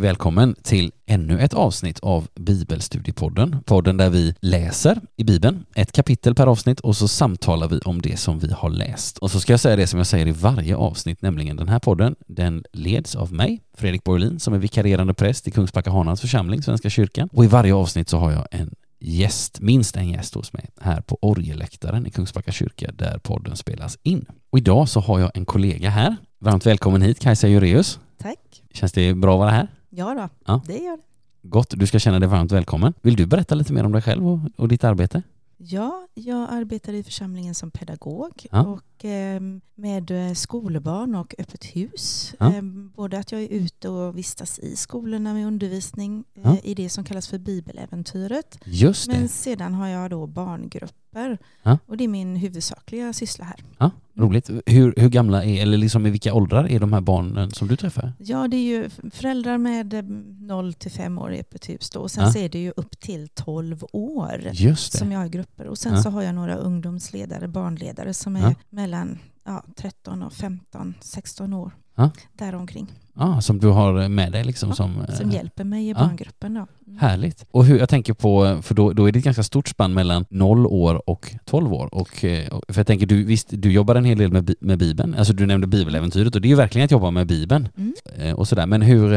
[0.00, 3.56] välkommen till ännu ett avsnitt av Bibelstudiepodden.
[3.66, 8.02] Podden där vi läser i Bibeln, ett kapitel per avsnitt och så samtalar vi om
[8.02, 9.18] det som vi har läst.
[9.18, 11.78] Och så ska jag säga det som jag säger i varje avsnitt, nämligen den här
[11.78, 16.62] podden, den leds av mig, Fredrik Borlin, som är vikarierande präst i Kungsbacka Hanans församling,
[16.62, 17.28] Svenska kyrkan.
[17.32, 21.00] Och i varje avsnitt så har jag en gäst, minst en gäst hos mig, här
[21.00, 24.26] på orgelläktaren i Kungsbacka kyrka där podden spelas in.
[24.50, 26.16] Och idag så har jag en kollega här.
[26.38, 27.98] Varmt välkommen hit Kajsa Jureus.
[28.22, 28.62] Tack.
[28.74, 29.68] Känns det bra att vara här?
[29.90, 30.62] Ja då, Ja.
[30.66, 31.02] det gör det.
[31.42, 32.94] Gott, du ska känna dig varmt välkommen.
[33.02, 35.22] Vill du berätta lite mer om dig själv och, och ditt arbete?
[35.56, 38.60] Ja, jag arbetar i församlingen som pedagog Ja.
[38.66, 39.40] och eh,
[39.74, 42.34] med eh, skolbarn och öppet hus.
[42.38, 42.54] Ja.
[42.54, 42.62] Eh,
[42.96, 46.56] både att jag är ute och vistas i skolorna med undervisning eh, Ja.
[46.64, 48.58] i det som kallas för bibeläventyret.
[48.64, 49.18] Just det.
[49.18, 51.78] Men sedan har jag då barngrupper Ja.
[51.86, 53.56] och det är min huvudsakliga syssla här.
[53.78, 54.50] Ja, roligt.
[54.66, 57.76] Hur, hur gamla är, eller liksom i vilka åldrar är de här barnen som du
[57.76, 58.12] träffar?
[58.18, 62.00] Ja, det är ju föräldrar med eh, 0 till 5 år i öppet hus då
[62.00, 64.40] och sen så är det ju upp till 12 år.
[64.52, 64.98] Just det.
[64.98, 65.66] som jag har i grupper.
[65.66, 68.54] Och sen så har jag några ungdomsledare, barnledare som är Ja.
[68.90, 71.70] Mellan ja, 13 och 15, 16 år.
[71.94, 72.10] Ja.
[72.38, 72.86] Däromkring.
[73.14, 75.04] Ja, som du har med dig liksom Ja, som...
[75.08, 76.54] Som eh, hjälper mig i barngruppen.
[76.54, 76.66] Då.
[76.86, 76.98] Mm.
[76.98, 77.46] Härligt.
[77.50, 80.24] Och hur, jag tänker på, för då, då är det ett ganska stort spann mellan
[80.30, 81.94] 0 år och 12 år.
[81.94, 84.78] Och, eh, och- för jag tänker, du, visst, du jobbar en hel del med, med
[84.78, 85.14] Bibeln.
[85.14, 87.68] Alltså du nämnde Bibeläventyret och det är ju verkligen att jobba med Bibeln.
[87.76, 87.94] Mm.
[88.16, 88.66] Eh, och sådär.
[88.66, 89.08] Men hur,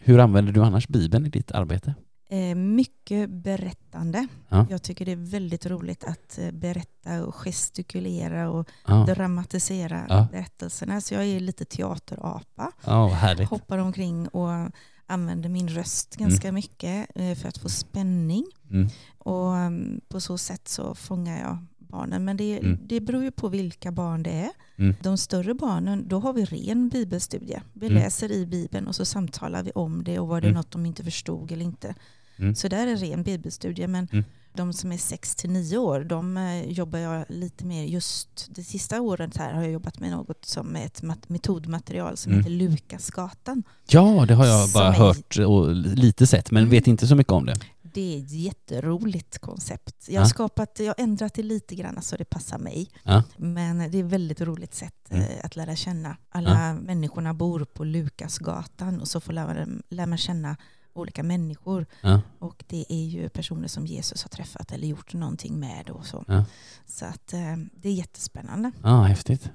[0.00, 1.94] hur använder du annars Bibeln i ditt arbete?
[2.30, 4.26] Eh, mycket berättande.
[4.48, 4.66] Ja.
[4.70, 10.26] Jag tycker det är väldigt roligt att eh, berätta och gestikulera och Ja, dramatisera Ja.
[10.32, 11.00] berättelserna.
[11.00, 12.72] Så jag är lite teaterapa.
[13.12, 13.48] härligt.
[13.48, 14.70] Hoppar omkring och
[15.06, 18.44] använder min röst ganska mycket eh, för att få spänning.
[18.70, 18.88] Mm.
[19.18, 22.24] Och um, på så sätt så fångar jag barnen.
[22.24, 22.78] Men det, Mm.
[22.86, 24.50] det beror ju på vilka barn det är.
[24.76, 24.94] Mm.
[25.02, 27.62] De större barnen, då har vi ren bibelstudie.
[27.72, 27.98] Vi Mm.
[28.02, 30.56] läser i bibeln och så samtalar vi om det och var det Mm.
[30.56, 31.94] något de inte förstod eller inte.
[32.38, 32.54] Mm.
[32.54, 33.86] Så där är ren bibelstudie.
[33.86, 34.24] Men Mm.
[34.54, 38.62] de som är 6 till 9 år, de eh, jobbar jag lite mer just det
[38.64, 42.44] sista året här har jag jobbat med något som är ett mat- metodmaterial som Mm.
[42.44, 43.62] heter Lukasgatan.
[43.88, 46.70] Ja, det har jag bara är- hört och lite sett, men Mm.
[46.70, 47.54] vet inte så mycket om det.
[47.82, 49.94] Det är ett jätteroligt koncept.
[50.06, 50.20] Jag Ja.
[50.20, 52.90] har, skapat, jag har ändrat det lite grann så det passar mig.
[53.02, 53.22] Ja.
[53.36, 55.22] Men det är ett väldigt roligt sätt Mm.
[55.22, 56.16] eh, att lära känna.
[56.30, 60.56] Alla människorna bor på Lukasgatan och så får lära, lära man känna
[61.00, 61.86] olika människor.
[62.00, 62.20] Ja.
[62.38, 65.90] Och det är ju personer som Jesus har träffat eller gjort någonting med.
[65.90, 66.44] Och så Ja.
[66.86, 68.72] så att, eh, det är jättespännande.
[68.82, 69.50] Ja, häftigt.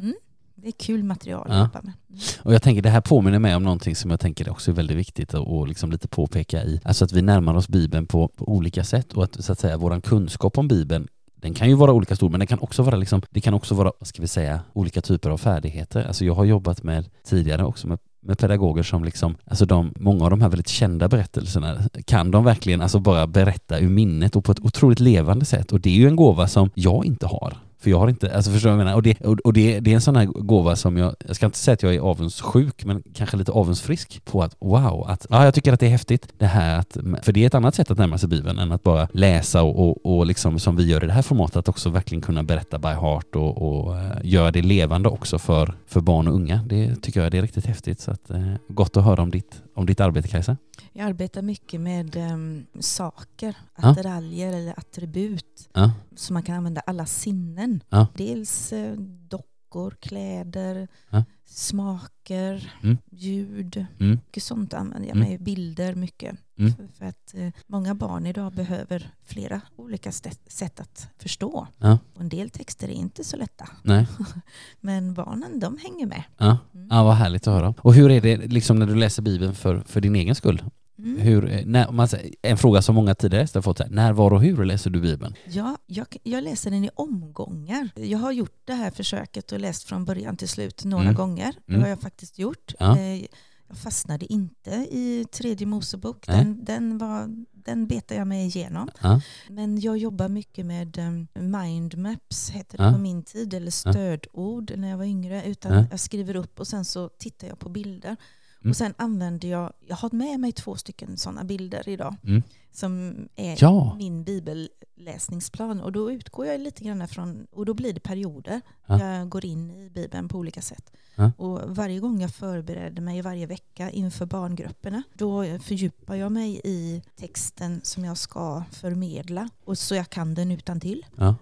[0.56, 1.94] Det är kul material att jobba med.
[2.10, 2.22] Mm.
[2.44, 4.98] Och jag tänker det här påminner mig om någonting som jag tänker också är väldigt
[4.98, 6.82] viktigt att och liksom lite påpeka i.
[6.84, 9.78] Alltså att vi närmar oss Bibeln på, på olika sätt och att så att säga
[9.78, 12.96] våran kunskap om Bibeln den kan ju vara olika stor men den kan också vara
[12.96, 16.04] liksom, det kan också vara, vad ska vi säga, olika typer av färdigheter.
[16.04, 20.24] Alltså jag har jobbat med tidigare också med med pedagoger som liksom, alltså de, många
[20.24, 24.44] av de här väldigt kända berättelserna kan de verkligen alltså bara berätta ur minnet och
[24.46, 27.54] på ett otroligt levande sätt och det är ju en gåva som jag inte har.
[27.84, 28.96] För jag har inte, alltså förstår du vad jag menar?
[28.96, 31.46] Och, det, och, och det, det är en sån här gåva som jag, jag ska
[31.46, 35.46] inte säga att jag är avundsjuk, men kanske lite avundsfrisk på att wow, att, ja
[35.46, 37.92] jag tycker att det är häftigt det här att, för det är ett annat sätt
[37.92, 41.04] att närma sig Bibeln än att bara läsa och, och, och liksom som vi gör
[41.04, 44.52] i det här formatet, att också verkligen kunna berätta by heart och, och eh, göra
[44.52, 46.60] det levande också för, för barn och unga.
[46.66, 49.62] Det tycker jag det är riktigt häftigt, så att, eh, gott att höra om ditt,
[49.74, 50.58] om ditt arbete Kajsa.
[50.94, 53.90] Jag arbetar mycket med em, saker, Ja.
[53.90, 55.70] attiraljer eller attribut.
[55.74, 57.84] Ja, Så man kan använda alla sinnen.
[57.90, 58.08] Ja.
[58.16, 58.94] Dels eh,
[59.30, 61.24] dockor, kläder, Ja.
[61.46, 62.98] Smaker, Mm.
[63.12, 63.86] ljud.
[64.00, 64.12] Mm.
[64.12, 65.30] Mycket sånt använder jag Mm.
[65.30, 66.36] mig Bilder mycket.
[66.58, 66.74] Mm.
[66.98, 70.12] För, att eh, många barn idag behöver flera olika
[70.48, 71.68] sätt att förstå.
[71.78, 72.00] Ja.
[72.14, 73.70] Och en del texter är inte så lätta.
[73.84, 74.08] nej,
[74.80, 76.24] Men barnen de hänger med.
[76.38, 76.58] ja.
[76.74, 76.88] Mm.
[76.92, 77.74] Ja, vad härligt att höra.
[77.78, 80.64] Och hur är det liksom när du läser Bibeln för, för din egen skull?
[80.98, 81.18] Mm.
[81.22, 82.08] Hur, eh, när, man
[82.42, 85.36] en fråga som många tidigare har fått, här, när, var och hur läser du Bibeln?
[85.46, 87.90] Ja, jag, jag läser den i omgångar.
[87.96, 91.16] Jag har gjort det här försöket och läst från början till slut några Mm.
[91.16, 91.54] gånger.
[91.66, 91.82] Det Mm.
[91.82, 92.74] har jag faktiskt gjort.
[92.80, 92.98] Ja.
[93.00, 93.26] Eh,
[93.68, 96.28] Jag fastnade inte i tredje Mosebok.
[96.28, 96.38] Nej.
[96.38, 98.90] Den, den, var, den betade jag mig igenom.
[99.02, 102.92] Ja, Men jag jobbar mycket med um, mindmaps, heter det Ja.
[102.92, 105.44] på min tid, eller stödord när jag var yngre.
[105.46, 105.86] Utan Ja.
[105.92, 108.16] jag skriver upp och sen så tittar jag på bilder.
[108.64, 108.70] Mm.
[108.72, 112.16] Och sen använder jag, jag har med mig två stycken sådana bilder idag.
[112.24, 112.44] Mm.
[112.72, 113.96] Som är Ja.
[113.98, 115.82] min bibelläsningsplan.
[115.82, 118.62] Och då utgår jag lite grann från, och då blir det perioder.
[118.86, 119.00] Ja.
[119.18, 120.92] Jag går in i bibeln på olika sätt.
[121.16, 121.32] Ja.
[121.38, 127.02] Och varje gång jag förbereder mig varje vecka inför barngrupperna, då fördjupar jag mig i
[127.16, 129.50] texten som jag ska förmedla.
[129.66, 131.06] Och så jag kan den utan till.
[131.16, 131.36] ja,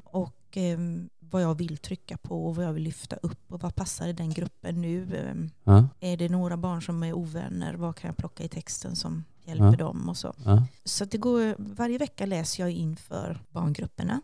[0.52, 0.80] Och eh,
[1.20, 4.14] vad jag vill trycka på och vad jag vill lyfta upp och vad passar i
[4.14, 5.16] den gruppen nu.
[5.18, 8.96] Ehm, Ja, Är det några barn som är ovänner, vad kan jag plocka i texten
[8.96, 9.72] som hjälper Ja.
[9.76, 10.34] dem och så.
[10.46, 14.22] ja, Så det går, varje vecka läser jag inför barngrupperna.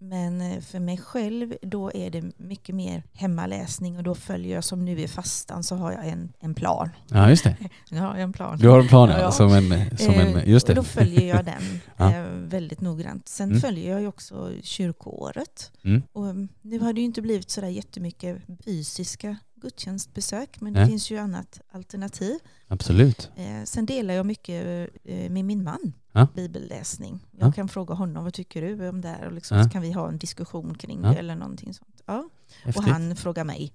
[0.00, 4.64] Men eh, för mig själv då är det mycket mer hemmaläsning och då följer jag
[4.64, 6.90] som nu i fastan så har jag en, en plan.
[7.08, 7.56] ja just det.
[7.90, 8.58] Jag har en plan.
[8.58, 9.30] Du har en plan ja, Ja.
[9.32, 10.88] som en, som en Eh, just Och då det.
[10.88, 11.62] följer jag den
[11.96, 12.14] Ja.
[12.14, 13.28] eh, väldigt noggrant.
[13.28, 13.60] Sen Mm.
[13.60, 15.72] följer jag ju också kyrkoåret.
[15.84, 16.02] Mm.
[16.12, 20.88] Och mm, nu har det ju inte blivit sådär jättemycket fysiska gudstjänstbesök men det Nej.
[20.88, 22.34] finns ju annat alternativ.
[22.68, 23.30] Absolut.
[23.36, 26.26] Eh, sen delar jag mycket eh, med min man Ja.
[26.34, 27.20] bibelläsning.
[27.38, 27.52] Jag Ja.
[27.52, 29.64] kan fråga honom vad tycker du om det här och liksom, Ja.
[29.64, 32.02] så kan vi ha en diskussion kring det eller någonting sånt.
[32.06, 32.28] Ja.
[32.76, 33.72] Och han frågar mig.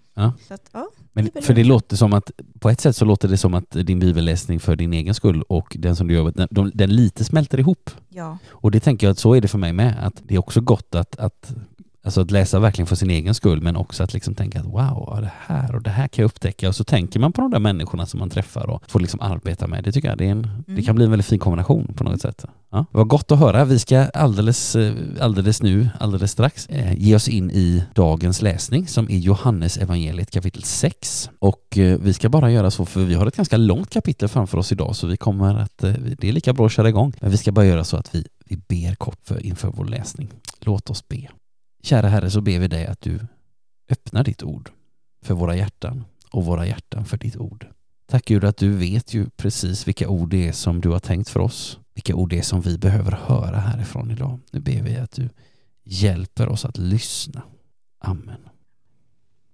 [0.48, 3.38] Så att, ja, Men, för det låter som att, på ett sätt så låter det
[3.38, 6.72] som att din bibelläsning för din egen skull och den som du gör, den, de,
[6.74, 7.90] den lite smälter ihop.
[8.10, 10.40] ja, Och det tänker jag att så är det för mig med, att det är
[10.40, 11.56] också gott att, att
[12.06, 15.18] Alltså att läsa verkligen för sin egen skull men också att liksom tänka att wow,
[15.22, 17.60] det här och det här kan jag upptäcka och så tänker man på de där
[17.60, 19.84] människorna som man träffar och får liksom arbeta med.
[19.84, 20.84] Det tycker jag det, är en, det Mm.
[20.84, 22.46] kan bli en väldigt fin kombination på något sätt.
[22.72, 22.78] Ja.
[22.92, 23.66] Det var gott att höra.
[23.66, 28.88] Vi ska alldeles, eh, alldeles nu, alldeles strax eh, ge oss in i dagens läsning
[28.88, 31.30] som är Johannes evangeliet kapitel 6.
[31.40, 34.58] Och eh, vi ska bara göra så för vi har ett ganska långt kapitel framför
[34.58, 37.14] oss idag så vi kommer att, eh, det är lika bra att köra igång.
[37.20, 40.30] Men vi ska bara göra så att vi, vi ber kort för, inför vår läsning.
[40.60, 41.28] Låt oss be.
[41.84, 43.20] Kära Herre så ber vi dig att du
[43.90, 44.72] öppnar ditt ord
[45.24, 47.68] för våra hjärtan och våra hjärtan för ditt ord.
[48.06, 51.30] Tack Gud att du vet ju precis vilka ord det är som du har tänkt
[51.30, 51.80] för oss.
[51.94, 54.40] Vilka ord det är som vi behöver höra härifrån idag.
[54.52, 55.30] Nu ber vi att du
[55.84, 57.42] hjälper oss att lyssna.
[58.00, 58.50] Amen.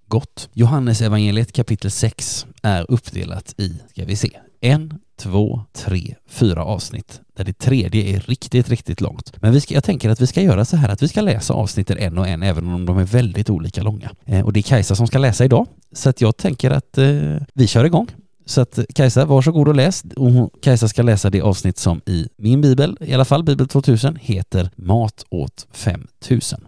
[0.07, 0.49] Gott.
[0.53, 7.21] Johannes evangeliet kapitel 6 är uppdelat i, ska vi se, en, två, tre, fyra avsnitt.
[7.33, 9.41] Där det tredje är riktigt, riktigt långt.
[9.41, 11.53] Men vi ska, jag tänker att vi ska göra så här att vi ska läsa
[11.53, 14.11] avsnitten en och en även om de är väldigt olika långa.
[14.25, 15.67] Eh, och det är Kajsa som ska läsa idag.
[15.91, 18.07] Så att jag tänker att eh, vi kör igång.
[18.45, 20.03] Så att Kajsa, varsågod och läs.
[20.15, 24.15] Och Kajsa ska läsa det avsnitt som i min bibel, i alla fall bibel 2000,
[24.21, 26.65] heter Mat åt 5000.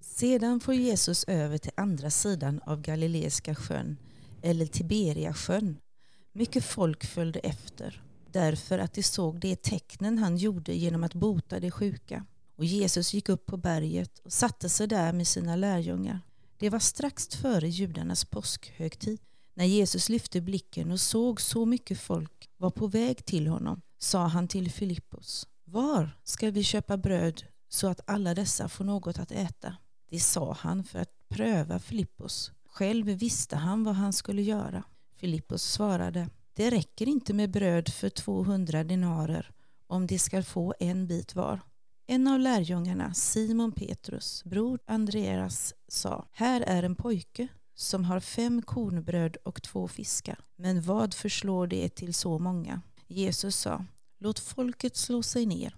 [0.00, 3.96] Sedan får Jesus över till andra sidan av Galileiska sjön,
[4.42, 5.76] eller Tiberiasjön.
[6.38, 8.02] Mycket folk följde efter,
[8.32, 12.24] därför att de såg de tecknen han gjorde genom att bota de sjuka.
[12.56, 16.20] Och Jesus gick upp på berget och satte sig där med sina lärjungar.
[16.58, 19.20] Det var strax före judarnas påskhögtid.
[19.54, 24.26] När Jesus lyfte blicken och såg så mycket folk var på väg till honom sa
[24.26, 29.32] han till Filippos, var ska vi köpa bröd så att alla dessa får något att
[29.32, 29.76] äta?
[30.10, 32.52] Det sa han för att pröva Filippos.
[32.66, 34.84] Själv visste han vad han skulle göra.
[35.16, 39.50] Filippos svarade, det räcker inte med bröd för 200 denarer
[39.86, 41.60] om de ska få en bit var.
[42.06, 48.62] En av lärjungarna, Simon Petrus, bror Andreas, sa, här är en pojke som har fem
[48.62, 50.38] kornbröd och två fiskar.
[50.56, 52.82] Men vad förslår det till så många?
[53.06, 53.84] Jesus sa,
[54.18, 55.76] låt folket slå sig ner.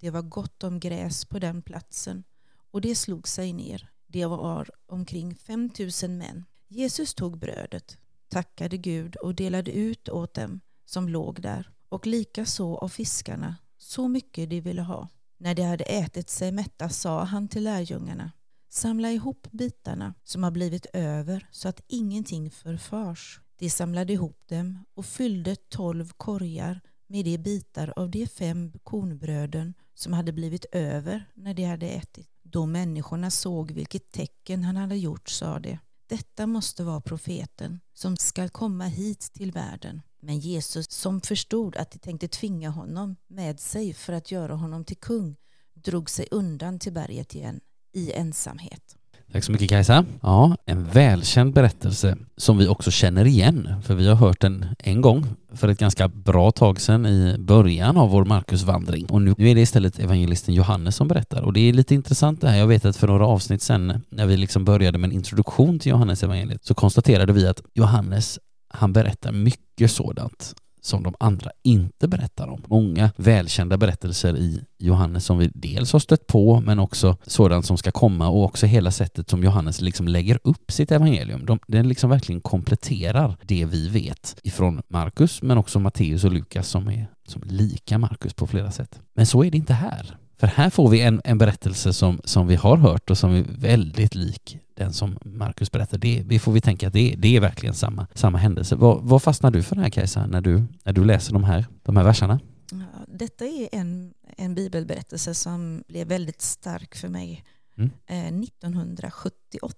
[0.00, 2.24] Det var gott om gräs på den platsen
[2.70, 3.90] och det slog sig ner.
[4.06, 6.44] Det var omkring 5000 män.
[6.68, 12.74] Jesus tog brödet, tackade Gud och delade ut åt dem som låg där och likaså
[12.74, 15.08] av fiskarna, så mycket de ville ha.
[15.38, 18.32] När de hade ätit sig mätta sa han till lärjungarna,
[18.68, 23.40] samla ihop bitarna som har blivit över så att ingenting förfars.
[23.58, 29.74] De samlade ihop dem och fyllde tolv korgar med de bitar av de fem kornbröden
[29.94, 32.28] som hade blivit över när de hade ätit.
[32.42, 38.16] Då människorna såg vilket tecken han hade gjort sa de, detta måste vara profeten som
[38.16, 40.02] skall komma hit till världen.
[40.20, 44.84] Men Jesus, som förstod att de tänkte tvinga honom med sig för att göra honom
[44.84, 45.36] till kung,
[45.74, 47.60] drog sig undan till berget igen
[47.92, 48.95] i ensamhet.
[49.32, 50.04] Tack så mycket Kajsa.
[50.20, 55.00] Ja, en välkänd berättelse som vi också känner igen, för vi har hört den en
[55.00, 59.06] gång för ett ganska bra tag sedan i början av vår Markusvandring.
[59.06, 61.42] Och nu, nu är det istället evangelisten Johannes som berättar.
[61.42, 62.58] Och det är lite intressant det här.
[62.58, 65.90] Jag vet att för några avsnitt sedan, när vi liksom började med en introduktion till
[65.90, 70.54] Johannes evangeliet, så konstaterade vi att Johannes, han berättar mycket sådant
[70.86, 72.62] som de andra inte berättar om.
[72.66, 77.78] Många välkända berättelser i Johannes som vi dels har stött på men också sådant som
[77.78, 81.46] ska komma och också hela sättet som Johannes liksom lägger upp sitt evangelium.
[81.46, 86.68] De, den liksom verkligen kompletterar det vi vet ifrån Markus men också Matteus och Lukas
[86.68, 89.00] som är som lika Markus på flera sätt.
[89.14, 90.16] Men så är det inte här.
[90.38, 93.44] För här får vi en, en berättelse som, som vi har hört och som är
[93.58, 95.98] väldigt lik den som Markus berättar.
[95.98, 98.76] Det, det får vi tänka att det, det är verkligen samma, samma händelse.
[98.76, 101.96] Vad, vad fastnar du för här Kajsa när du, när du läser de här, de
[101.96, 102.40] här verserna?
[102.70, 102.78] Ja,
[103.08, 107.44] Detta är en, en bibelberättelse som blev väldigt stark för mig
[107.78, 107.90] Mm.
[108.06, 109.74] eh, 1978.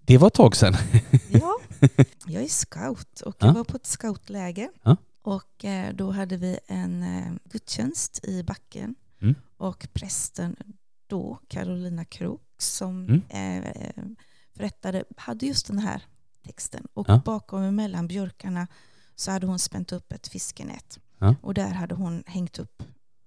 [0.00, 0.74] Det var ett tag sedan.
[1.30, 1.52] Ja,
[2.26, 3.46] jag är scout och Ja.
[3.46, 4.68] jag var på ett scoutläger.
[4.82, 4.96] Ja.
[5.22, 8.94] Och eh, då hade vi en eh, gudstjänst i backen.
[9.58, 10.56] Och prästen
[11.06, 13.62] då, Carolina Krook, som Mm.
[13.62, 14.04] eh,
[14.56, 16.02] förrättade, hade just den här
[16.44, 16.86] texten.
[16.94, 17.22] Och Ja.
[17.24, 18.66] bakom mellan björkarna
[19.14, 20.98] så hade hon spänt upp ett fiskenät.
[21.18, 21.34] Ja.
[21.42, 22.82] Och där hade hon hängt upp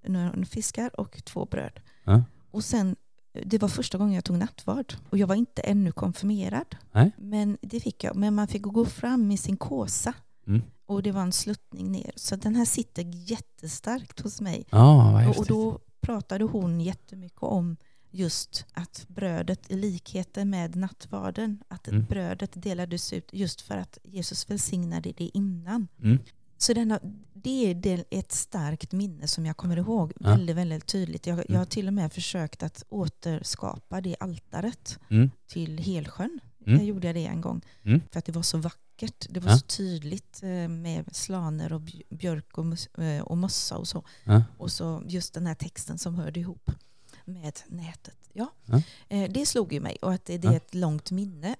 [0.07, 1.79] några fiskar och två bröd.
[2.03, 2.23] Ja.
[2.51, 2.95] Och sen,
[3.45, 4.93] det var första gången jag tog nattvard.
[5.09, 6.75] Och jag var inte ännu konfirmerad.
[6.91, 7.11] Nej.
[7.17, 8.15] Men det fick jag.
[8.15, 10.13] Men man fick gå fram med sin kåsa.
[10.47, 10.61] Mm.
[10.85, 12.11] Och det var en sluttning ner.
[12.15, 14.65] Så den här sitter jättestarkt hos mig.
[14.71, 17.77] Vad Och, och då pratade hon jättemycket om
[18.11, 22.05] just att brödet i likheten med nattvarden, att Mm.
[22.05, 25.87] brödet delades ut just för att Jesus välsignade det innan.
[26.03, 26.19] Mm.
[26.57, 26.99] Så denna,
[27.33, 30.29] det är ett starkt minne som jag kommer ihåg Ja.
[30.29, 31.27] väldigt, väldigt tydligt.
[31.27, 31.65] Jag, jag har Mm.
[31.65, 35.31] till och med försökt att återskapa det altaret Mm.
[35.47, 36.39] till Helsjön.
[36.65, 36.79] Mm.
[36.79, 38.01] Jag gjorde det en gång Mm.
[38.11, 39.27] för att det var så vackert.
[39.29, 39.57] Det var Ja.
[39.57, 44.03] så tydligt eh, med slaner och bj- björk och, mus- eh, och mossa och så.
[44.23, 44.43] Ja.
[44.57, 46.71] Och så just den här texten som hörde ihop
[47.25, 48.17] med nätet.
[48.33, 48.53] Ja.
[48.65, 48.81] Ja.
[49.09, 51.55] Eh, Det slog ju mig och att det, är ett långt minne.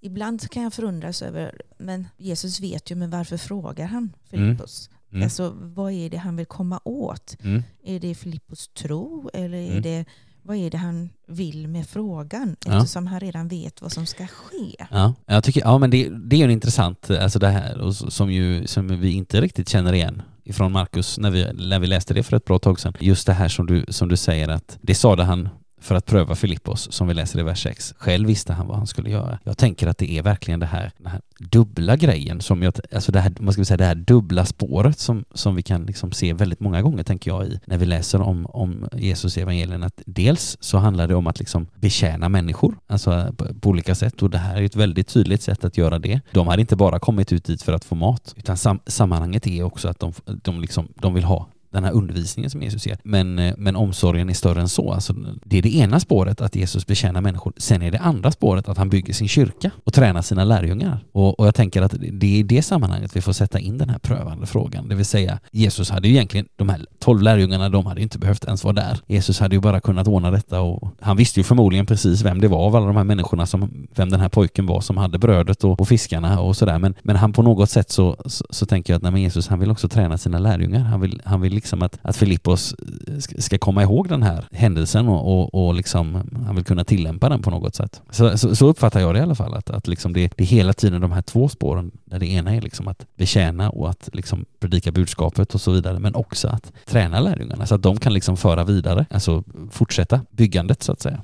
[0.00, 4.90] Ibland kan jag förundras över, men Jesus vet ju, men varför frågar han Filippus?
[5.12, 5.22] Mm.
[5.24, 7.36] Alltså vad är det han vill komma åt?
[7.44, 7.62] Mm.
[7.82, 9.82] Är det Filippus tro eller är Mm.
[9.82, 10.04] det,
[10.48, 12.56] vad är det han vill med frågan?
[12.66, 12.76] Ja.
[12.76, 14.86] Eftersom han redan vet vad som ska ske.
[14.90, 18.32] Ja, jag tycker, ja men det, det är ju intressant, alltså det här, och som,
[18.32, 22.22] ju, som vi inte riktigt känner igen ifrån Markus när vi, när vi läste det
[22.22, 22.94] för ett bra tag sedan.
[23.00, 25.48] Just det här som du, som du säger att det sade han
[25.80, 27.94] för att pröva Filippos, som vi läser i vers 6.
[27.98, 29.38] Själv visste han vad han skulle göra.
[29.44, 33.12] Jag tänker att det är verkligen det här, den här dubbla grejen, som jag, alltså
[33.12, 36.32] det här, man ska säga, det här dubbla spåret som, som vi kan liksom se
[36.32, 39.82] väldigt många gånger, tänker jag, i, när vi läser om, om Jesus i evangelien.
[39.82, 44.22] Att dels så handlar det om att liksom betjäna människor, alltså på, på olika sätt,
[44.22, 46.20] och det här är ett väldigt tydligt sätt att göra det.
[46.32, 49.62] De hade inte bara kommit ut dit för att få mat, utan sam, sammanhanget är
[49.62, 52.98] också att de, de, liksom, de vill ha den här undervisningen som Jesus ger.
[53.02, 54.92] Men, eh, men omsorgen är större än så.
[54.92, 57.52] Alltså, det är det ena spåret, att Jesus betjänar människor.
[57.56, 61.04] Sen är det andra spåret att han bygger sin kyrka och tränar sina lärjungar.
[61.12, 63.90] Och, och jag tänker att det är i det sammanhanget vi får sätta in den
[63.90, 64.88] här prövande frågan.
[64.88, 68.44] Det vill säga, Jesus hade ju egentligen, de här tolv lärjungarna, de hade inte behövt
[68.44, 68.98] ens vara där.
[69.06, 72.48] Jesus hade ju bara kunnat ordna detta och han visste ju förmodligen precis vem det
[72.48, 75.64] var av alla de här människorna, som, vem den här pojken var som hade brödet
[75.64, 76.78] och, och fiskarna och sådär.
[76.78, 79.58] Men, men han på något sätt så, så, så tänker jag att nej, Jesus, han
[79.58, 80.80] vill också träna sina lärjungar.
[80.80, 82.74] Han vill, han vill liksom att, att Filippos
[83.06, 86.14] eh, ska, komma ihåg den här händelsen och, och, och liksom,
[86.46, 88.02] han vill kunna tillämpa den på något sätt.
[88.10, 90.46] Så, så, så uppfattar jag det i alla fall, att, att liksom det, det är
[90.46, 94.08] hela tiden de här två spåren, där det ena är liksom att betjäna och att
[94.12, 98.12] liksom predika budskapet och så vidare, men också att träna lärjungarna så att de kan
[98.12, 101.20] liksom föra vidare, alltså fortsätta byggandet så att säga.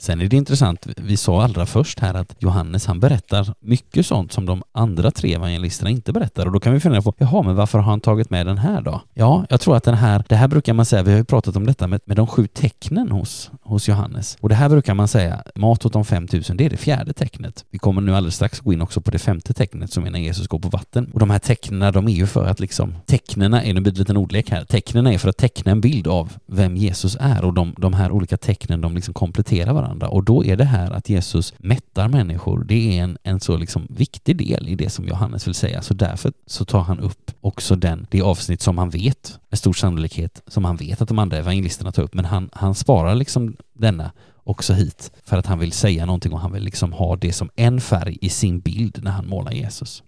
[0.00, 4.32] Sen är det intressant, vi sa allra först här att Johannes han berättar mycket sånt
[4.32, 6.46] som de andra tre evangelisterna inte berättar.
[6.46, 8.80] Och då kan vi fundera på, jaha men varför har han tagit med den här
[8.80, 9.02] då?
[9.14, 11.56] Ja, jag tror att den här, det här brukar man säga, vi har ju pratat
[11.56, 14.38] om detta med, med de sju tecknen hos, hos Johannes.
[14.40, 17.64] Och det här brukar man säga, mat åt de 5000, det är det fjärde tecknet.
[17.70, 20.20] Vi kommer nu alldeles strax gå in också på det femte tecknet som är när
[20.20, 21.10] Jesus går på vatten.
[21.12, 23.98] Och de här tecknena de är ju för att liksom, tecknena, är, nu blir det
[23.98, 27.44] en liten ordlek här, tecknena är för att teckna en bild av vem Jesus är.
[27.44, 30.90] Och de, de här olika tecknen de liksom kompletterar varandra och då är det här
[30.90, 35.08] att Jesus mättar människor, det är en, en så liksom viktig del i det som
[35.08, 35.82] Johannes vill säga.
[35.82, 39.72] Så därför så tar han upp också den, det avsnitt som han vet med stor
[39.72, 43.56] sannolikhet, som han vet att de andra evangelisterna tar upp, men han, han sparar liksom
[43.72, 44.10] denna
[44.44, 47.50] också hit för att han vill säga någonting och han vill liksom ha det som
[47.56, 50.02] en färg i sin bild när han målar Jesus.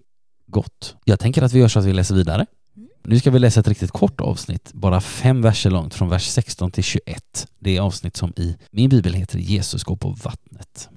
[0.46, 0.96] Gott.
[1.04, 2.46] Jag tänker att vi gör så att vi läser vidare.
[3.04, 6.70] Nu ska vi läsa ett riktigt kort avsnitt, bara fem verser långt, från vers 16
[6.70, 7.48] till 21.
[7.58, 10.88] Det är avsnitt som i min bibel heter Jesus går på vattnet.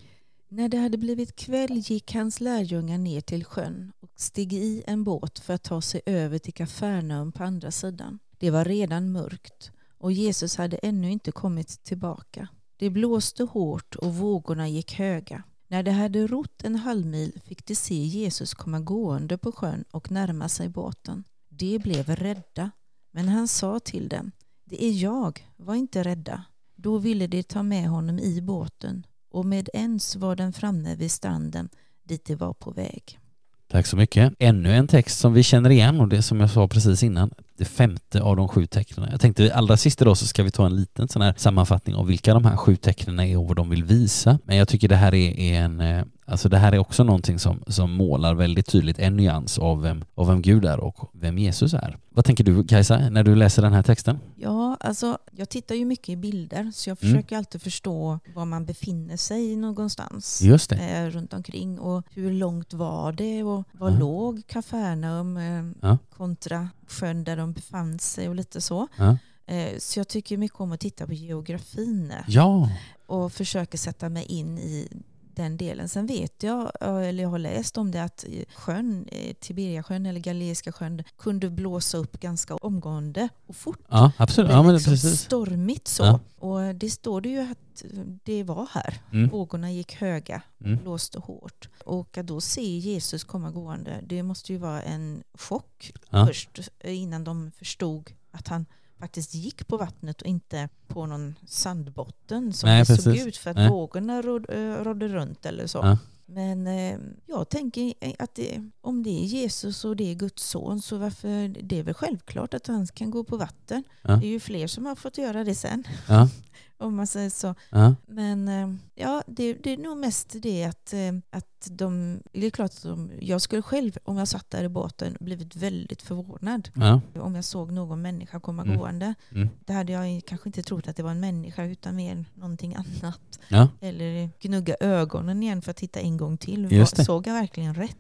[0.50, 5.03] När det hade blivit kväll gick hans lärjungar ner till sjön och steg i en
[5.03, 8.19] båt för att ta sig över till Kafarnaum på andra sidan.
[8.38, 12.47] Det var redan mörkt och Jesus hade ännu inte kommit tillbaka.
[12.77, 15.43] Det blåste hårt och vågorna gick höga.
[15.67, 20.12] När de hade rott en halvmil fick de se Jesus komma gående på sjön och
[20.12, 21.24] närma sig båten.
[21.57, 22.71] De blev rädda,
[23.12, 24.31] men han sa till dem,
[24.65, 26.43] det är jag, var inte rädda.
[26.75, 31.12] Då ville de ta med honom i båten och med ens var den framme vid
[31.12, 31.69] stranden
[32.03, 33.19] dit de var på väg.
[33.67, 34.33] Tack så mycket.
[34.39, 37.65] Ännu en text som vi känner igen och det som jag sa precis innan, det
[37.65, 39.09] femte av de sju tecknen.
[39.12, 42.05] Jag tänkte allra sist idag så ska vi ta en liten sån här sammanfattning av
[42.07, 44.39] vilka de här sju tecknen är och vad de vill visa.
[44.43, 47.39] Men jag tycker det här är, är en, eh, alltså det här är också någonting
[47.39, 51.38] som, som målar väldigt tydligt en nyans av vem, av vem Gud är och vem
[51.38, 51.97] Jesus är.
[52.09, 54.19] Vad tänker du Kajsa när du läser den här texten?
[54.35, 57.13] Ja, alltså jag tittar ju mycket i bilder så jag Mm.
[57.15, 60.41] försöker alltid förstå var man befinner sig någonstans.
[60.41, 60.75] Just det.
[60.75, 63.97] eh, runt omkring och hur långt var det och var Ja.
[64.00, 65.97] låg Kafarnaum eh, Ja.
[66.17, 68.88] kontra sjön där de befann sig och lite så.
[68.98, 69.18] Ja.
[69.46, 72.70] Eh, så jag tycker mycket om att titta på geografin Ja.
[73.06, 74.89] och försöker sätta mig in i
[75.36, 75.89] den delen.
[75.89, 78.25] Sen vet jag, eh, eller jag har läst om det, att
[78.56, 79.08] sjön,
[79.39, 83.80] Tiberiasjön eller Galileiska sjön kunde blåsa upp ganska omgående och fort.
[83.89, 84.51] Ja, absolut.
[84.51, 85.20] Ja, men liksom precis.
[85.22, 86.04] stormigt så.
[86.04, 86.20] Ja.
[86.39, 87.84] Och det står det ju att
[88.24, 89.01] det var här.
[89.13, 89.30] Mm.
[89.30, 90.77] Vågorna gick höga, Mm.
[90.77, 91.70] blåste hårt.
[91.86, 96.27] Och att då se Jesus komma gående, det måste ju vara en chock Ja.
[96.27, 98.65] först eh, innan de förstod att han
[99.05, 103.27] faktiskt gick på vattnet och inte på någon sandbotten som Nej, det såg precis.
[103.27, 103.69] ut för att Nej.
[103.69, 105.77] vågorna eh, rådde runt eller så.
[105.77, 105.97] Ja.
[106.25, 110.81] Men eh, jag tänker att det, om det är Jesus och det är Guds son
[110.81, 113.83] så varför, det är väl självklart att han kan gå på vatten.
[114.01, 114.15] Ja.
[114.15, 115.83] Det är ju fler som har fått göra det sen.
[116.07, 116.29] Ja.
[116.77, 117.55] Om man säger så.
[117.69, 117.95] Ja.
[118.07, 120.99] Men eh, ja, det, det är nog mest det att, eh,
[121.29, 124.69] att de, det är klart att de, jag skulle själv, om jag satt där i
[124.69, 126.69] båten, blivit väldigt förvånad.
[126.75, 127.01] Ja.
[127.19, 128.77] Om jag såg någon människa komma Mm.
[128.77, 129.13] gående.
[129.31, 129.49] Mm.
[129.65, 133.39] Det hade jag kanske inte trott att det var en människa utan mer någonting annat.
[133.47, 133.67] Ja.
[133.81, 136.85] Eller gnugga ögonen igen för att titta en gång till.
[136.87, 137.97] Såg jag verkligen rätt?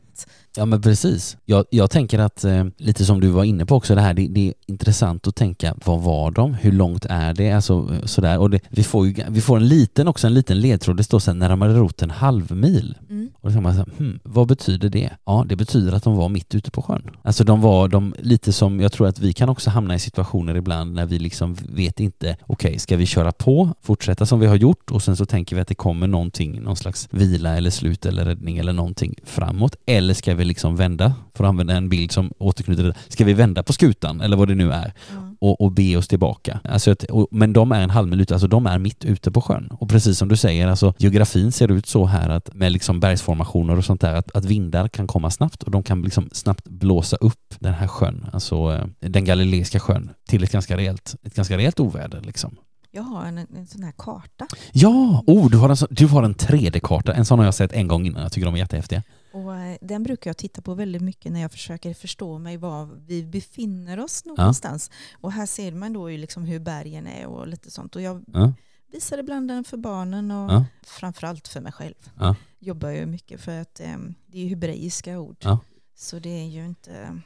[0.55, 1.37] Ja men precis.
[1.45, 4.27] Jag, jag tänker att, eh, lite som du var inne på också, det här, det,
[4.27, 6.53] det är intressant att tänka, vad var de?
[6.53, 7.51] Hur långt är det?
[7.51, 8.39] Alltså eh, sådär.
[8.39, 11.19] Och det, vi, får ju, vi får en liten, också en liten ledtråd, det står
[11.19, 12.97] sen när de hade rott en halv mil.
[13.09, 13.29] Mm.
[13.35, 15.09] Och då tänker man så här, hmm, vad betyder det?
[15.25, 17.01] Ja, det betyder att de var mitt ute på sjön.
[17.23, 20.55] Alltså de var de, lite som, jag tror att vi kan också hamna i situationer
[20.55, 24.55] ibland när vi liksom vet inte, okej, ska vi köra på, fortsätta som vi har
[24.55, 28.05] gjort och sen så tänker vi att det kommer någonting, någon slags vila eller slut
[28.05, 29.75] eller räddning eller någonting framåt.
[29.85, 33.33] Eller ska vi liksom vända, för att använda en bild som återknyter det, ska vi
[33.33, 35.34] vända på skutan eller vad det nu är Ja.
[35.49, 36.59] Och, och be oss tillbaka.
[36.63, 39.41] Alltså, att- och, men de är en halv minut, alltså de är mitt ute på
[39.41, 39.67] sjön.
[39.79, 43.77] Och precis som du säger, alltså geografin ser ut så här att med liksom bergsformationer
[43.77, 47.15] och sånt där, att, att vindar kan komma snabbt och de kan liksom snabbt blåsa
[47.15, 51.57] upp den här sjön, alltså eh, den galileiska sjön, till ett ganska rejält, ett ganska
[51.57, 52.55] rejält oväder liksom.
[52.91, 54.47] Jag har en, en sån här karta.
[54.71, 57.13] Ja, oh, du har en, du har en 3D-karta.
[57.13, 58.21] En sån har jag sett en gång innan.
[58.21, 59.03] Jag tycker de är jättehäftiga.
[59.35, 62.89] Och eh, den brukar jag titta på väldigt mycket när jag försöker förstå mig var
[63.07, 64.91] vi befinner oss någonstans.
[65.21, 67.95] Och här ser man då ju liksom hur bergen är och lite sånt.
[67.95, 68.53] Och jag Ja.
[68.91, 70.65] visar ibland den för barnen och Ja.
[70.83, 71.93] framförallt för mig själv.
[72.19, 72.35] Ja.
[72.59, 75.37] Jobbar jag mycket för att eh, det är ju hebreiska ord.
[75.39, 75.59] Ja.
[75.95, 77.19] Så det är ju inte...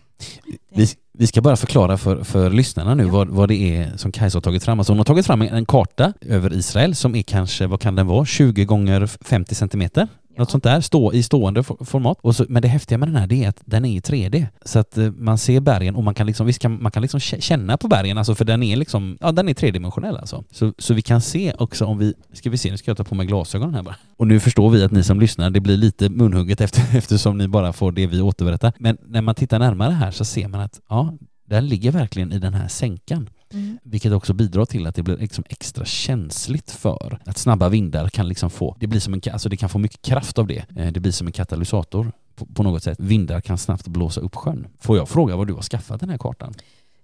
[0.69, 3.09] Vi, vi ska bara förklara för, för lyssnarna nu Ja.
[3.11, 4.79] vad, vad det är som Kajsa har tagit fram.
[4.79, 7.95] Alltså hon har tagit fram en, en karta över Israel som är kanske, vad kan
[7.95, 10.07] den vara, 20 gånger 50 centimeter?
[10.39, 12.17] Något sånt där, stå, i stående format.
[12.21, 14.45] Och så, men det häftiga med den här det är att den är i 3D.
[14.65, 17.19] Så att eh, man ser bergen och man kan liksom, visst kan, man kan liksom
[17.19, 20.43] känna på bergen, alltså för den är liksom, ja den är tredimensionell alltså.
[20.51, 23.03] Så, så vi kan se också om vi, ska vi se, nu ska jag ta
[23.03, 23.95] på mig glasögonen här bara.
[24.17, 27.47] Och nu förstår vi att ni som lyssnar, det blir lite munhugget efter, eftersom ni
[27.47, 28.73] bara får det vi återberättar.
[28.77, 31.13] Men när man tittar närmare här så ser man att, ja,
[31.49, 33.29] den ligger verkligen i den här sänkan.
[33.53, 33.77] Mm.
[33.83, 38.27] Vilket också bidrar till att det blir liksom extra känsligt för att snabba vindar kan
[38.27, 40.65] liksom få, det blir som en, alltså det kan få mycket kraft av det.
[40.75, 42.99] Eh, Det blir som en katalysator på, på något sätt.
[42.99, 44.67] Vindar kan snabbt blåsa upp sjön.
[44.79, 46.53] Får jag fråga var du har skaffat den här kartan?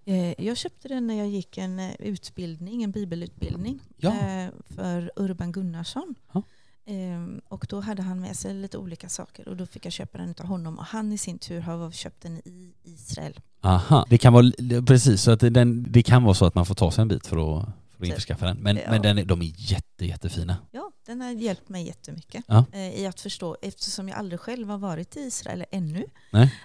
[0.05, 4.13] Eh, Jag köpte den när jag gick en eh, utbildning, en bibelutbildning Ja.
[4.75, 6.15] för Urban Gunnarsson.
[6.33, 6.43] Ja.
[6.87, 10.17] Ehm, Och då hade han med sig lite olika saker och då fick jag köpa
[10.17, 13.39] den av honom och han i sin tur har köpt den i Israel.
[13.61, 14.51] Aha, det kan vara,
[14.87, 17.27] precis, så att den, det kan vara så att man får ta sig en bit
[17.27, 18.57] för att, för att införskaffa den.
[18.57, 18.83] Men, Ja.
[18.89, 20.57] men den de är jätte, jättefina.
[20.71, 22.65] Ja, den har hjälpt mig jättemycket Ja.
[22.71, 26.05] eh, i att förstå, eftersom jag aldrig själv har varit i Israel ännu,